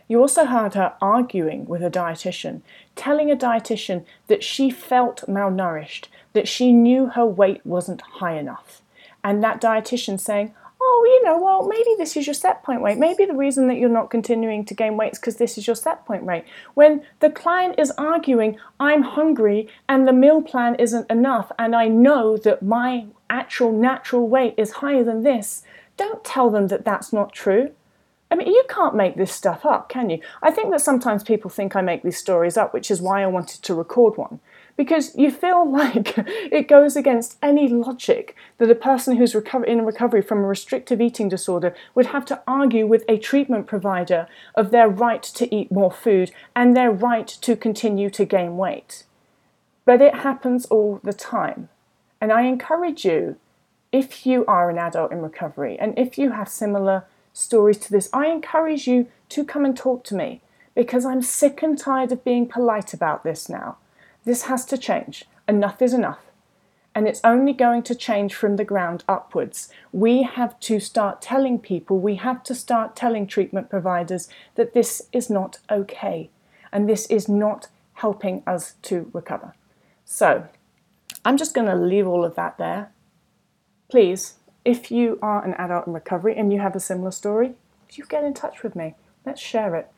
You 0.09 0.21
also 0.21 0.45
heard 0.45 0.75
her 0.75 0.95
arguing 1.01 1.67
with 1.67 1.83
a 1.83 1.91
dietitian, 1.91 2.63
telling 2.95 3.29
a 3.31 3.37
dietitian 3.37 4.05
that 4.29 4.45
she 4.45 4.71
felt 4.71 5.25
malnourished, 5.27 6.07
that 6.37 6.47
she 6.47 6.73
knew 6.73 7.07
her 7.07 7.27
weight 7.27 7.65
wasn't 7.65 8.03
high 8.03 8.37
enough. 8.39 8.83
And 9.25 9.43
that 9.43 9.61
dietitian 9.61 10.21
saying, 10.21 10.55
Oh, 10.79 11.05
you 11.09 11.25
know, 11.25 11.43
well, 11.43 11.67
maybe 11.67 11.91
this 11.97 12.17
is 12.17 12.27
your 12.27 12.35
set 12.35 12.63
point 12.63 12.83
weight. 12.83 12.99
Maybe 12.99 13.25
the 13.25 13.35
reason 13.35 13.67
that 13.69 13.79
you're 13.79 13.89
not 13.89 14.11
continuing 14.11 14.65
to 14.67 14.75
gain 14.75 14.99
weight 14.99 15.15
is 15.15 15.19
because 15.19 15.37
this 15.37 15.57
is 15.57 15.67
your 15.67 15.75
set 15.75 16.05
point 16.05 16.25
weight. 16.25 16.45
When 16.75 17.03
the 17.21 17.31
client 17.31 17.77
is 17.79 17.91
arguing, 17.93 18.59
I'm 18.79 19.03
hungry 19.03 19.69
and 19.89 20.07
the 20.07 20.13
meal 20.13 20.43
plan 20.43 20.75
isn't 20.75 21.11
enough, 21.11 21.51
and 21.59 21.75
I 21.75 21.89
know 21.89 22.37
that 22.37 22.63
my 22.63 23.07
actual 23.31 23.73
natural 23.73 24.29
weight 24.29 24.55
is 24.59 24.73
higher 24.73 25.03
than 25.03 25.23
this, 25.23 25.63
don't 25.97 26.23
tell 26.23 26.51
them 26.51 26.69
that 26.69 26.85
that's 26.85 27.13
not 27.13 27.33
true. 27.33 27.73
I 28.31 28.35
mean, 28.35 28.49
you 28.49 28.65
can't 28.69 28.95
make 28.95 29.17
this 29.17 29.33
stuff 29.33 29.65
up, 29.65 29.89
can 29.89 30.11
you? 30.11 30.21
I 30.43 30.51
think 30.51 30.71
that 30.71 30.81
sometimes 30.81 31.23
people 31.23 31.51
think 31.51 31.75
I 31.75 31.81
make 31.81 32.03
these 32.03 32.19
stories 32.19 32.57
up, 32.57 32.75
which 32.75 32.91
is 32.91 33.01
why 33.01 33.23
I 33.23 33.27
wanted 33.27 33.63
to 33.63 33.75
record 33.75 34.17
one. 34.17 34.41
Because 34.77 35.15
you 35.17 35.31
feel 35.31 35.71
like 35.71 36.15
it 36.17 36.69
goes 36.69 36.97
against 36.97 37.39
any 37.43 37.69
logic 37.69 38.37
that 38.59 38.71
a 38.71 38.75
person 38.75 39.17
who's 39.17 39.35
in 39.35 39.85
recovery 39.85 40.23
from 40.23 40.39
a 40.39 40.47
restrictive 40.47 41.01
eating 41.01 41.29
disorder 41.29 41.75
would 41.95 42.07
have 42.07 42.25
to 42.27 42.43
argue 42.47 42.87
with 42.87 43.05
a 43.09 43.19
treatment 43.19 43.67
provider 43.67 44.29
of 44.55 44.71
their 44.71 44.89
right 44.89 45.23
to 45.23 45.55
eat 45.55 45.73
more 45.73 45.91
food 45.91 46.31
and 46.55 46.77
their 46.77 46.91
right 46.91 47.27
to 47.27 47.57
continue 47.57 48.11
to 48.11 48.25
gain 48.25 48.57
weight. 48.57 49.05
But 49.85 50.03
it 50.03 50.17
happens 50.17 50.67
all 50.67 51.01
the 51.03 51.13
time. 51.13 51.69
And 52.21 52.33
I 52.33 52.43
encourage 52.43 53.05
you, 53.05 53.37
if 53.93 54.27
you 54.27 54.45
are 54.47 54.69
an 54.69 54.79
adult 54.79 55.13
in 55.13 55.23
recovery 55.23 55.79
and 55.79 55.99
if 55.99 56.19
you 56.19 56.33
have 56.33 56.49
similar 56.49 57.05
stories 57.33 57.79
to 57.79 57.91
this, 57.91 58.09
I 58.13 58.27
encourage 58.27 58.87
you 58.87 59.07
to 59.31 59.45
come 59.45 59.65
and 59.65 59.77
talk 59.77 60.05
to 60.05 60.15
me 60.15 60.41
because 60.75 61.05
I'm 61.05 61.23
sick 61.23 61.63
and 61.63 61.79
tired 61.79 62.13
of 62.13 62.25
being 62.25 62.47
polite 62.47 62.93
about 62.93 63.25
this 63.25 63.49
now. 63.49 63.79
This 64.27 64.43
has 64.43 64.67
to 64.67 64.77
change. 64.77 65.25
Enough 65.49 65.81
is 65.81 65.95
enough. 65.95 66.19
And 66.95 67.09
it's 67.09 67.23
only 67.25 67.55
going 67.55 67.83
to 67.85 67.95
change 67.95 68.35
from 68.35 68.57
the 68.57 68.65
ground 68.65 69.05
upwards. 69.09 69.71
We 69.93 70.25
have 70.25 70.61
to 70.61 70.79
start 70.81 71.23
telling 71.23 71.59
people, 71.59 71.99
we 71.99 72.17
have 72.17 72.43
to 72.43 72.55
start 72.55 72.95
telling 72.95 73.27
treatment 73.27 73.71
providers 73.71 74.29
that 74.57 74.75
this 74.75 75.03
is 75.13 75.31
not 75.31 75.61
okay 75.71 76.29
and 76.71 76.87
this 76.87 77.07
is 77.07 77.27
not 77.27 77.69
helping 77.95 78.43
us 78.47 78.75
to 78.83 79.11
recover. 79.15 79.55
So, 80.05 80.49
I'm 81.25 81.39
just 81.39 81.55
going 81.55 81.69
to 81.69 81.75
leave 81.75 82.07
all 82.07 82.27
of 82.27 82.35
that 82.35 82.59
there. 82.59 82.91
Please 83.89 84.35
if 84.67 84.91
you 84.91 85.17
are 85.23 85.45
an 85.45 85.55
adult 85.55 85.87
in 85.87 85.93
recovery 85.93 86.37
and 86.37 86.53
you 86.53 86.59
have 86.59 86.75
a 86.75 86.81
similar 86.81 87.13
story, 87.13 87.53
you 87.93 88.05
get 88.05 88.25
in 88.25 88.35
touch 88.35 88.65
with 88.65 88.75
me. 88.75 88.97
Let's 89.25 89.41
share 89.41 89.77
it. 89.77 89.89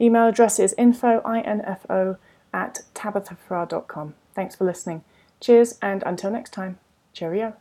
Email 0.00 0.28
address 0.28 0.60
is 0.60 0.76
info, 0.78 1.20
I-N-F-O, 1.24 2.16
at 2.56 2.80
tabithafarrar.com. 2.94 4.14
Thanks 4.34 4.56
for 4.56 4.64
listening. 4.64 5.04
Cheers, 5.40 5.78
and 5.82 6.02
until 6.06 6.30
next 6.30 6.50
time, 6.50 6.78
cheerio. 7.12 7.54